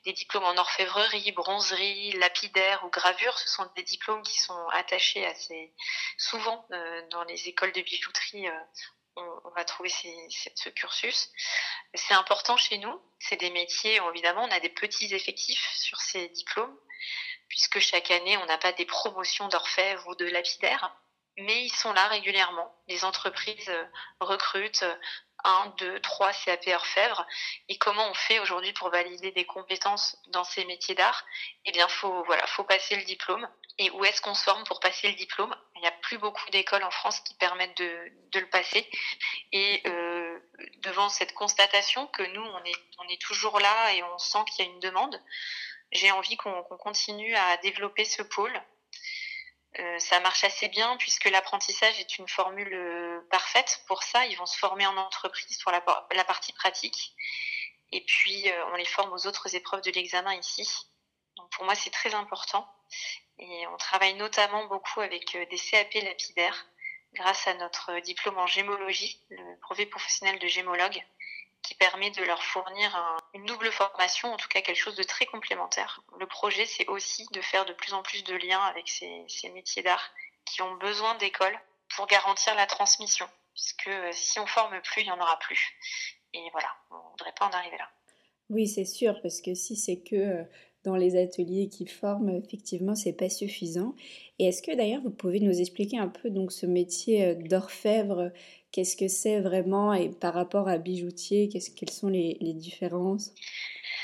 des 0.06 0.14
diplômes 0.14 0.44
en 0.44 0.58
orfèvrerie, 0.58 1.32
bronzerie, 1.32 2.14
lapidaire 2.14 2.84
ou 2.86 2.90
gravure. 2.90 3.38
Ce 3.38 3.50
sont 3.50 3.70
des 3.76 3.84
diplômes 3.84 4.24
qui 4.24 4.40
sont 4.40 4.68
attachés 4.70 5.26
assez 5.26 5.74
souvent 6.18 6.66
euh, 6.72 7.08
dans 7.10 7.24
les 7.24 7.48
écoles 7.48 7.74
de 7.74 7.82
bijouterie. 7.82 8.48
On, 9.16 9.42
on, 9.44 9.50
va 9.52 9.64
trouver 9.64 9.90
ces, 9.90 10.16
ce 10.56 10.70
cursus. 10.70 11.30
C'est 11.94 12.16
important 12.16 12.58
chez 12.58 12.80
nous. 12.80 13.00
C'est 13.20 13.40
des 13.40 13.52
métiers, 13.52 14.00
évidemment, 14.10 14.44
on 14.46 14.52
a 14.52 14.60
des 14.60 14.70
petits 14.70 15.14
effectifs 15.14 15.70
sur 15.76 16.00
ces 16.00 16.30
diplômes 16.30 16.76
puisque 17.54 17.78
chaque 17.78 18.10
année, 18.10 18.36
on 18.38 18.48
n'a 18.48 18.58
pas 18.58 18.72
des 18.72 18.86
promotions 18.86 19.48
d'orfèvre 19.48 20.08
ou 20.08 20.16
de 20.16 20.26
lapidaire, 20.26 20.92
mais 21.38 21.64
ils 21.66 21.74
sont 21.74 21.94
là 21.94 22.08
régulièrement. 22.08 22.74
Les 22.88 23.06
entreprises 23.06 23.70
euh, 23.70 23.86
recrutent 24.20 24.84
euh, 24.84 24.96
un, 25.44 25.74
deux, 25.78 26.00
trois 26.00 26.32
CAP 26.32 26.68
orfèvre. 26.68 27.26
Et 27.68 27.78
comment 27.78 28.10
on 28.10 28.14
fait 28.14 28.40
aujourd'hui 28.40 28.74
pour 28.74 28.90
valider 28.90 29.32
des 29.32 29.46
compétences 29.46 30.18
dans 30.28 30.44
ces 30.44 30.66
métiers 30.66 30.96
d'art? 30.96 31.26
Eh 31.66 31.72
bien, 31.72 31.88
faut 31.88 32.24
voilà, 32.26 32.46
faut 32.48 32.64
passer 32.64 32.96
le 32.96 33.04
diplôme. 33.04 33.48
Et 33.80 33.90
où 33.92 34.06
est-ce 34.06 34.22
qu'on 34.22 34.36
se 34.36 34.44
forme 34.44 34.64
pour 34.66 34.80
passer 34.80 35.10
le 35.10 35.16
diplôme? 35.16 35.56
Il 35.76 35.82
n'y 35.82 35.88
a 35.88 35.92
plus 35.92 36.18
beaucoup 36.18 36.50
d'écoles 36.52 36.84
en 36.84 36.92
France 36.92 37.20
qui 37.22 37.34
permettent 37.36 37.78
de, 37.78 38.12
de 38.32 38.40
le 38.40 38.50
passer. 38.50 38.90
Et 39.52 39.82
euh, 39.88 40.40
devant 40.78 41.10
cette 41.10 41.34
constatation 41.34 42.08
que 42.08 42.24
nous, 42.24 42.44
on 42.44 42.64
est, 42.64 42.76
on 43.00 43.08
est 43.10 43.22
toujours 43.22 43.60
là 43.60 43.94
et 43.94 44.04
on 44.04 44.18
sent 44.20 44.40
qu'il 44.52 44.66
y 44.66 44.68
a 44.68 44.72
une 44.72 44.80
demande, 44.80 45.20
j'ai 45.92 46.12
envie 46.12 46.38
qu'on 46.38 46.64
continue 46.64 47.36
à 47.36 47.58
développer 47.58 48.06
ce 48.06 48.22
pôle. 48.22 48.54
Euh, 49.80 50.00
ça 50.00 50.20
marche 50.20 50.44
assez 50.44 50.68
bien 50.68 50.98
puisque 50.98 51.26
l'apprentissage 51.26 52.00
est 52.00 52.18
une 52.20 52.28
formule 52.28 52.74
euh, 52.74 53.28
parfaite 53.32 53.84
pour 53.88 54.04
ça. 54.04 54.26
Ils 54.28 54.38
vont 54.38 54.46
se 54.46 54.58
former 54.58 54.86
en 54.86 54.98
entreprise 54.98 55.58
pour 55.64 55.72
la, 55.72 55.84
la 56.16 56.24
partie 56.24 56.54
pratique. 56.54 57.14
Et 57.92 58.02
puis, 58.02 58.50
euh, 58.50 58.66
on 58.68 58.76
les 58.76 58.86
forme 58.86 59.12
aux 59.14 59.28
autres 59.28 59.56
épreuves 59.56 59.82
de 59.82 59.92
l'examen 59.92 60.34
ici. 60.36 60.68
Donc, 61.38 61.50
pour 61.52 61.66
moi, 61.66 61.76
c'est 61.76 61.90
très 61.90 62.14
important. 62.14 62.68
Et 63.40 63.66
on 63.68 63.78
travaille 63.78 64.14
notamment 64.14 64.66
beaucoup 64.66 65.02
avec 65.02 65.36
des 65.36 65.58
CAP 65.58 65.94
lapidaires 65.96 66.68
grâce 67.14 67.48
à 67.48 67.54
notre 67.56 68.00
diplôme 68.00 68.38
en 68.38 68.48
gémologie, 68.48 69.20
le 69.30 69.60
brevet 69.62 69.86
professionnel 69.86 70.40
de 70.40 70.48
gémologue 70.48 71.04
qui 71.64 71.76
permet 71.76 72.12
de 72.12 72.24
leur 72.24 72.44
fournir 72.44 72.96
une 73.34 73.46
double 73.46 73.72
formation, 73.72 74.32
en 74.32 74.38
tout 74.38 74.50
cas 74.50 74.62
quelque 74.62 74.78
chose 74.78 74.96
de 74.96 75.04
très 75.04 75.26
complémentaire. 75.26 76.02
Le 76.20 76.28
projet, 76.28 76.66
c'est 76.66 76.88
aussi 76.88 77.26
de 77.34 77.42
faire 77.42 77.66
de 77.66 77.74
plus 77.74 77.94
en 77.94 78.04
plus 78.04 78.24
de 78.24 78.36
liens 78.36 78.62
avec 78.62 78.88
ces, 78.90 79.50
métiers 79.54 79.82
d'art 79.82 80.12
qui 80.46 80.62
ont 80.62 80.76
besoin 80.76 81.16
d'écoles 81.16 81.58
pour 81.96 82.06
garantir 82.08 82.54
la 82.56 82.68
transmission, 82.68 83.26
puisque 83.54 83.88
euh, 83.88 84.10
si 84.12 84.40
on 84.40 84.46
forme 84.46 84.80
plus, 84.82 85.02
il 85.02 85.06
n'y 85.06 85.12
en 85.12 85.20
aura 85.20 85.40
plus. 85.40 85.74
Et 86.34 86.50
voilà, 86.52 86.68
on 86.92 86.96
ne 86.96 87.12
voudrait 87.12 87.34
pas 87.38 87.46
en 87.46 87.52
arriver 87.52 87.78
là. 87.78 87.90
Oui, 88.50 88.68
c'est 88.68 88.86
sûr, 88.86 89.22
parce 89.22 89.42
que 89.42 89.54
si 89.54 89.78
c'est 89.78 90.02
que 90.02 90.46
dans 90.84 90.96
les 90.96 91.16
ateliers 91.16 91.70
qui 91.70 91.86
forment, 91.86 92.30
effectivement, 92.30 92.96
c'est 92.96 93.14
pas 93.14 93.30
suffisant. 93.30 93.96
Et 94.40 94.48
est-ce 94.48 94.62
que 94.62 94.76
d'ailleurs 94.76 95.02
vous 95.02 95.12
pouvez 95.12 95.40
nous 95.40 95.62
expliquer 95.62 95.98
un 95.98 96.10
peu 96.10 96.30
donc 96.30 96.52
ce 96.52 96.66
métier 96.66 97.26
euh, 97.26 97.36
d'orfèvre 97.36 98.32
Qu'est-ce 98.74 98.98
que 98.98 99.08
c'est 99.08 99.40
vraiment 99.40 99.94
et 99.94 100.10
par 100.10 100.34
rapport 100.34 100.68
à 100.68 100.78
bijoutier, 100.78 101.48
quelles 101.48 101.92
sont 101.92 102.08
les, 102.08 102.38
les 102.42 102.54
différences? 102.54 103.30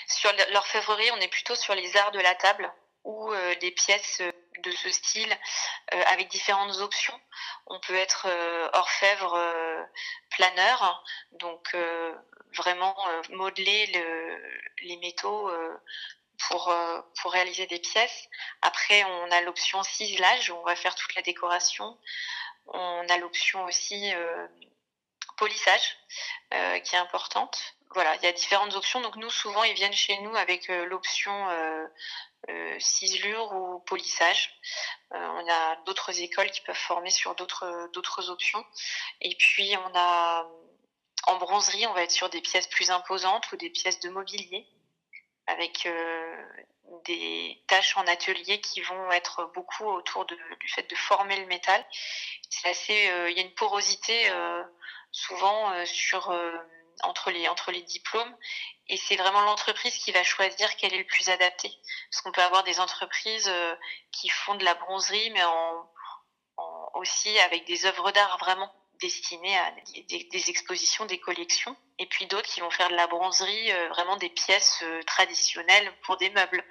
Sur 0.07 0.31
l'orfèvrerie, 0.53 1.09
on 1.11 1.21
est 1.21 1.27
plutôt 1.27 1.55
sur 1.55 1.73
les 1.73 1.97
arts 1.97 2.11
de 2.11 2.19
la 2.19 2.35
table 2.35 2.71
ou 3.03 3.31
euh, 3.31 3.55
des 3.61 3.71
pièces 3.71 4.19
euh, 4.21 4.31
de 4.63 4.71
ce 4.71 4.91
style 4.91 5.31
euh, 5.93 6.01
avec 6.13 6.27
différentes 6.29 6.77
options. 6.81 7.19
On 7.65 7.79
peut 7.79 7.95
être 7.95 8.27
orfèvre 8.73 9.37
planeur, 10.31 11.03
donc 11.33 11.75
vraiment 12.57 12.95
modeler 13.29 13.87
le, 13.93 14.37
les 14.81 14.97
métaux 14.97 15.51
pour, 16.47 16.73
pour 17.21 17.31
réaliser 17.31 17.67
des 17.67 17.79
pièces. 17.79 18.27
Après, 18.63 19.03
on 19.03 19.31
a 19.31 19.41
l'option 19.41 19.83
ciselage, 19.83 20.49
où 20.49 20.55
on 20.55 20.63
va 20.63 20.75
faire 20.75 20.95
toute 20.95 21.13
la 21.13 21.21
décoration. 21.21 21.95
On 22.73 23.09
a 23.09 23.17
l'option 23.17 23.63
aussi 23.65 24.11
polissage, 25.37 25.97
qui 26.51 26.95
est 26.95 26.99
importante 26.99 27.75
voilà, 27.93 28.15
il 28.17 28.23
y 28.23 28.27
a 28.27 28.31
différentes 28.31 28.75
options. 28.75 29.01
Donc 29.01 29.15
nous, 29.15 29.29
souvent, 29.29 29.63
ils 29.63 29.73
viennent 29.73 29.93
chez 29.93 30.17
nous 30.21 30.35
avec 30.35 30.67
l'option 30.67 31.49
euh, 31.49 31.85
euh, 32.49 32.79
ciselure 32.79 33.51
ou 33.53 33.79
polissage. 33.79 34.53
Euh, 35.13 35.17
on 35.17 35.49
a 35.49 35.75
d'autres 35.85 36.21
écoles 36.21 36.51
qui 36.51 36.61
peuvent 36.61 36.75
former 36.75 37.09
sur 37.09 37.35
d'autres 37.35 37.89
d'autres 37.93 38.29
options. 38.29 38.63
Et 39.21 39.35
puis 39.35 39.75
on 39.77 39.97
a 39.97 40.47
en 41.27 41.37
bronzerie, 41.37 41.87
on 41.87 41.93
va 41.93 42.03
être 42.03 42.11
sur 42.11 42.29
des 42.29 42.41
pièces 42.41 42.67
plus 42.67 42.91
imposantes 42.91 43.51
ou 43.51 43.57
des 43.57 43.69
pièces 43.69 43.99
de 43.99 44.09
mobilier 44.09 44.67
avec 45.49 45.85
euh, 45.85 46.45
des 47.05 47.61
tâches 47.67 47.97
en 47.97 48.07
atelier 48.07 48.61
qui 48.61 48.81
vont 48.81 49.11
être 49.11 49.51
beaucoup 49.53 49.85
autour 49.85 50.25
du 50.25 50.67
fait 50.67 50.89
de 50.89 50.95
former 50.95 51.39
le 51.39 51.45
métal. 51.45 51.85
C'est 52.49 52.69
assez, 52.69 53.11
il 53.29 53.37
y 53.37 53.39
a 53.39 53.43
une 53.43 53.53
porosité 53.53 54.31
souvent 55.11 55.85
sur 55.85 56.33
entre 57.03 57.31
les 57.31 57.47
entre 57.47 57.71
les 57.71 57.81
diplômes. 57.81 58.35
Et 58.87 58.97
c'est 58.97 59.15
vraiment 59.15 59.41
l'entreprise 59.41 59.95
qui 59.97 60.11
va 60.11 60.23
choisir 60.23 60.75
quel 60.77 60.93
est 60.93 60.97
le 60.97 61.05
plus 61.05 61.29
adapté. 61.29 61.71
Parce 62.09 62.21
qu'on 62.21 62.31
peut 62.31 62.41
avoir 62.41 62.63
des 62.63 62.79
entreprises 62.79 63.49
euh, 63.49 63.75
qui 64.11 64.29
font 64.29 64.55
de 64.55 64.65
la 64.65 64.73
bronzerie 64.75 65.29
mais 65.31 65.43
aussi 66.95 67.39
avec 67.39 67.65
des 67.65 67.85
œuvres 67.85 68.11
d'art 68.11 68.37
vraiment 68.39 68.69
destinées 69.01 69.57
à 69.57 69.73
des, 70.09 70.49
expositions 70.49 71.05
des 71.05 71.17
collections. 71.17 71.75
Et 71.97 72.05
puis 72.05 72.27
d'autres 72.27 72.49
qui 72.49 72.61
vont 72.61 72.69
faire 72.69 72.89
de 72.89 72.95
la 72.95 73.07
bronzerie 73.07 73.71
euh, 73.71 73.89
vraiment 73.89 74.17
des 74.17 74.29
pièces 74.29 74.79
euh, 74.83 75.01
traditionnelles 75.03 75.91
pour 76.03 76.17
des 76.17 76.29
meubles. 76.29 76.63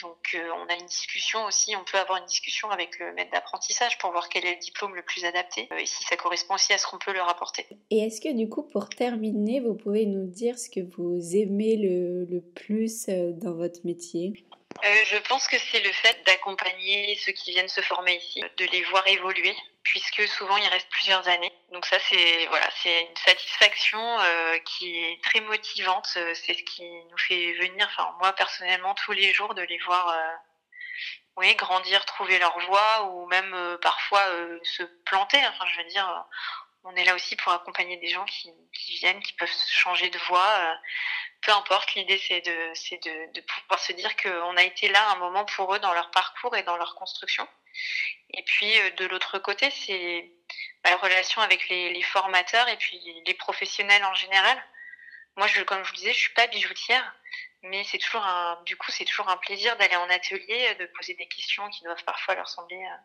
Donc 0.00 0.34
euh, 0.34 0.48
on 0.56 0.72
a 0.72 0.78
une 0.78 0.86
discussion 0.86 1.44
aussi, 1.46 1.74
on 1.74 1.82
peut 1.84 1.98
avoir 1.98 2.18
une 2.18 2.26
discussion 2.26 2.70
avec 2.70 2.98
le 3.00 3.12
maître 3.12 3.32
d'apprentissage 3.32 3.98
pour 3.98 4.12
voir 4.12 4.28
quel 4.28 4.46
est 4.46 4.54
le 4.54 4.60
diplôme 4.60 4.94
le 4.94 5.02
plus 5.02 5.24
adapté 5.24 5.68
et 5.76 5.86
si 5.86 6.04
ça 6.04 6.16
correspond 6.16 6.54
aussi 6.54 6.72
à 6.72 6.78
ce 6.78 6.86
qu'on 6.86 6.98
peut 6.98 7.12
leur 7.12 7.28
apporter. 7.28 7.66
Et 7.90 7.98
est-ce 7.98 8.20
que 8.20 8.32
du 8.32 8.48
coup 8.48 8.62
pour 8.62 8.88
terminer, 8.88 9.58
vous 9.58 9.74
pouvez 9.74 10.06
nous 10.06 10.28
dire 10.28 10.56
ce 10.60 10.70
que 10.70 10.78
vous 10.78 11.34
aimez 11.34 11.76
le, 11.76 12.40
plus 12.54 13.08
dans 13.08 13.54
votre 13.54 13.80
métier? 13.84 14.44
Euh, 14.84 15.04
je 15.04 15.18
pense 15.28 15.46
que 15.46 15.58
c'est 15.58 15.80
le 15.80 15.92
fait 15.92 16.24
d'accompagner 16.24 17.14
ceux 17.16 17.32
qui 17.32 17.50
viennent 17.50 17.68
se 17.68 17.82
former 17.82 18.14
ici, 18.14 18.42
de 18.56 18.64
les 18.66 18.82
voir 18.84 19.06
évoluer, 19.06 19.54
puisque 19.82 20.26
souvent 20.28 20.56
ils 20.56 20.68
restent 20.68 20.88
plusieurs 20.88 21.26
années. 21.28 21.52
Donc 21.72 21.84
ça, 21.84 21.98
c'est 22.08 22.46
voilà, 22.46 22.68
c'est 22.82 23.02
une 23.02 23.16
satisfaction 23.16 24.20
euh, 24.20 24.58
qui 24.60 24.96
est 24.96 25.22
très 25.22 25.40
motivante. 25.40 26.08
Euh, 26.16 26.32
c'est 26.34 26.54
ce 26.54 26.62
qui 26.62 26.82
nous 26.82 27.18
fait 27.18 27.52
venir, 27.54 27.86
enfin 27.90 28.14
moi 28.20 28.32
personnellement, 28.32 28.94
tous 28.94 29.12
les 29.12 29.34
jours 29.34 29.54
de 29.54 29.62
les 29.62 29.78
voir, 29.78 30.14
oui, 31.36 31.54
grandir, 31.56 32.04
trouver 32.06 32.38
leur 32.38 32.58
voie, 32.60 33.04
ou 33.10 33.26
même 33.26 33.78
parfois 33.82 34.24
se 34.62 34.82
planter. 35.04 35.38
Enfin, 35.48 35.66
je 35.66 35.82
veux 35.82 35.88
dire, 35.88 36.26
on 36.84 36.94
est 36.96 37.04
là 37.04 37.14
aussi 37.14 37.36
pour 37.36 37.52
accompagner 37.52 37.98
des 37.98 38.08
gens 38.08 38.24
qui, 38.24 38.50
qui 38.72 38.96
viennent, 38.96 39.22
qui 39.22 39.34
peuvent 39.34 39.50
changer 39.68 40.08
de 40.10 40.18
voie 40.20 40.78
peu 41.42 41.52
importe, 41.52 41.94
l'idée 41.94 42.18
c'est 42.18 42.40
de, 42.40 42.50
de, 42.50 43.32
de, 43.32 43.40
pouvoir 43.40 43.80
se 43.80 43.92
dire 43.92 44.14
qu'on 44.16 44.56
a 44.56 44.62
été 44.62 44.88
là 44.88 45.10
un 45.10 45.16
moment 45.16 45.44
pour 45.44 45.74
eux 45.74 45.78
dans 45.78 45.94
leur 45.94 46.10
parcours 46.10 46.56
et 46.56 46.62
dans 46.62 46.76
leur 46.76 46.94
construction. 46.94 47.46
Et 48.30 48.42
puis 48.42 48.78
euh, 48.80 48.90
de 48.90 49.06
l'autre 49.06 49.38
côté, 49.38 49.70
c'est 49.70 50.30
la 50.84 50.96
relation 50.96 51.40
avec 51.40 51.68
les, 51.68 51.92
les, 51.92 52.02
formateurs 52.02 52.68
et 52.68 52.76
puis 52.76 53.00
les 53.26 53.34
professionnels 53.34 54.04
en 54.04 54.14
général. 54.14 54.62
Moi, 55.36 55.46
je, 55.46 55.62
comme 55.62 55.82
je 55.84 55.90
vous 55.90 55.96
disais, 55.96 56.12
je 56.12 56.18
suis 56.18 56.34
pas 56.34 56.46
bijoutière, 56.48 57.14
mais 57.62 57.84
c'est 57.84 57.98
toujours 57.98 58.24
un, 58.24 58.60
du 58.64 58.76
coup, 58.76 58.90
c'est 58.90 59.04
toujours 59.04 59.28
un 59.28 59.36
plaisir 59.36 59.76
d'aller 59.76 59.96
en 59.96 60.10
atelier, 60.10 60.74
de 60.74 60.86
poser 60.86 61.14
des 61.14 61.26
questions 61.28 61.68
qui 61.70 61.84
doivent 61.84 62.04
parfois 62.04 62.34
leur 62.34 62.48
sembler 62.48 62.76
euh, 62.76 62.96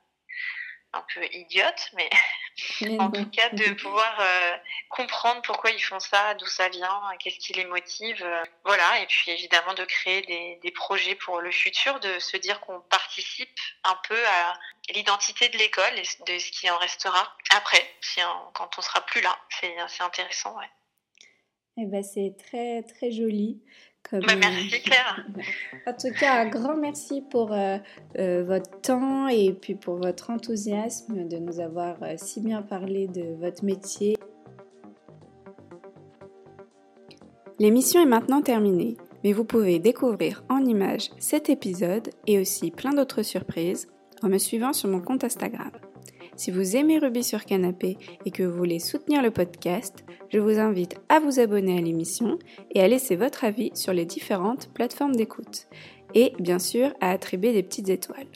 un 0.96 1.06
peu 1.14 1.26
idiote, 1.34 1.92
mais 1.94 2.10
en 3.00 3.12
tout 3.12 3.30
cas 3.30 3.50
de 3.50 3.74
pouvoir 3.74 4.20
euh, 4.20 4.58
comprendre 4.90 5.42
pourquoi 5.42 5.72
ils 5.72 5.82
font 5.82 6.00
ça, 6.00 6.34
d'où 6.36 6.46
ça 6.46 6.70
vient, 6.70 7.02
qu'est-ce 7.20 7.40
qui 7.40 7.54
les 7.54 7.66
motive. 7.66 8.24
Euh, 8.24 8.44
voilà, 8.64 9.02
et 9.02 9.06
puis 9.08 9.32
évidemment 9.32 9.74
de 9.74 9.84
créer 9.86 10.22
des, 10.24 10.60
des, 10.62 10.72
projets 10.72 11.16
pour 11.16 11.42
le 11.42 11.52
futur, 11.52 12.00
de 12.00 12.20
se 12.20 12.38
dire 12.38 12.60
qu'on 12.62 12.80
participe 12.82 13.60
un 13.84 14.00
peu 14.08 14.28
à 14.28 14.60
l'identité 14.94 15.50
de 15.50 15.58
l'école 15.58 15.98
et 15.98 16.04
de 16.34 16.40
ce 16.40 16.52
qui 16.52 16.70
en 16.70 16.78
restera 16.78 17.36
après, 17.56 17.84
si, 18.02 18.22
quand 18.54 18.70
on 18.78 18.82
sera 18.82 19.02
plus 19.02 19.22
là. 19.22 19.38
C'est 19.50 20.04
intéressant, 20.04 20.58
ouais. 20.58 20.70
Eh 21.78 21.86
ben, 21.86 22.04
c'est 22.04 22.36
très 22.38 22.84
très 22.84 23.12
joli. 23.12 23.62
Comme, 24.10 24.20
bah, 24.22 24.36
merci 24.36 24.82
Claire. 24.82 25.26
en 25.88 25.94
tout 25.94 26.14
cas, 26.20 26.42
un 26.42 26.50
grand 26.50 26.78
merci 26.78 27.22
pour 27.22 27.52
euh, 27.52 27.78
euh, 28.20 28.44
votre 28.44 28.70
temps 28.82 29.28
et 29.28 29.52
puis 29.54 29.76
pour 29.76 29.96
votre 29.96 30.30
enthousiasme 30.30 31.28
de 31.28 31.38
nous 31.38 31.60
avoir 31.60 32.02
euh, 32.04 32.14
si 32.18 32.42
bien 32.42 32.62
parlé 32.62 33.08
de 33.08 33.36
votre 33.40 33.66
métier. 33.66 34.16
L'émission 37.58 38.02
est 38.02 38.06
maintenant 38.06 38.42
terminée, 38.42 38.98
mais 39.24 39.34
vous 39.34 39.46
pouvez 39.46 39.80
découvrir 39.80 40.44
en 40.50 40.64
images 40.66 41.10
cet 41.18 41.50
épisode 41.50 42.10
et 42.28 42.40
aussi 42.40 42.70
plein 42.70 42.92
d'autres 42.92 43.24
surprises 43.24 43.88
en 44.22 44.30
me 44.30 44.38
suivant 44.38 44.74
sur 44.74 44.90
mon 44.90 45.00
compte 45.00 45.24
Instagram. 45.24 45.72
Si 46.36 46.52
vous 46.52 46.76
aimez 46.76 47.00
Ruby 47.00 47.24
sur 47.24 47.46
Canapé 47.46 47.98
et 48.26 48.32
que 48.32 48.44
vous 48.44 48.58
voulez 48.58 48.80
soutenir 48.80 49.22
le 49.22 49.32
podcast, 49.32 50.04
je 50.30 50.40
vous 50.40 50.60
invite 50.60 51.00
à 51.08 51.20
vous 51.20 51.40
abonner 51.40 51.78
à 51.78 51.82
l'émission 51.82 52.38
et 52.72 52.82
à 52.82 52.88
laisser 52.90 53.16
votre 53.16 53.46
avis 53.46 53.72
sur 53.74 53.94
les 53.94 54.06
différentes 54.06 54.70
plateformes 54.74 55.16
d'écoute. 55.16 55.68
Et 56.14 56.34
bien 56.40 56.60
sûr, 56.60 56.94
à 57.00 57.12
attribuer 57.12 57.54
des 57.54 57.64
petites 57.64 57.90
étoiles. 57.90 58.28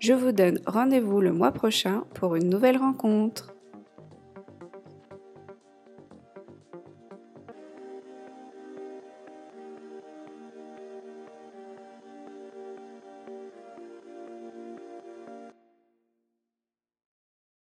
Je 0.00 0.12
vous 0.12 0.32
donne 0.32 0.60
rendez-vous 0.66 1.20
le 1.20 1.32
mois 1.32 1.52
prochain 1.52 2.04
pour 2.14 2.34
une 2.34 2.48
nouvelle 2.48 2.78
rencontre. 2.78 3.54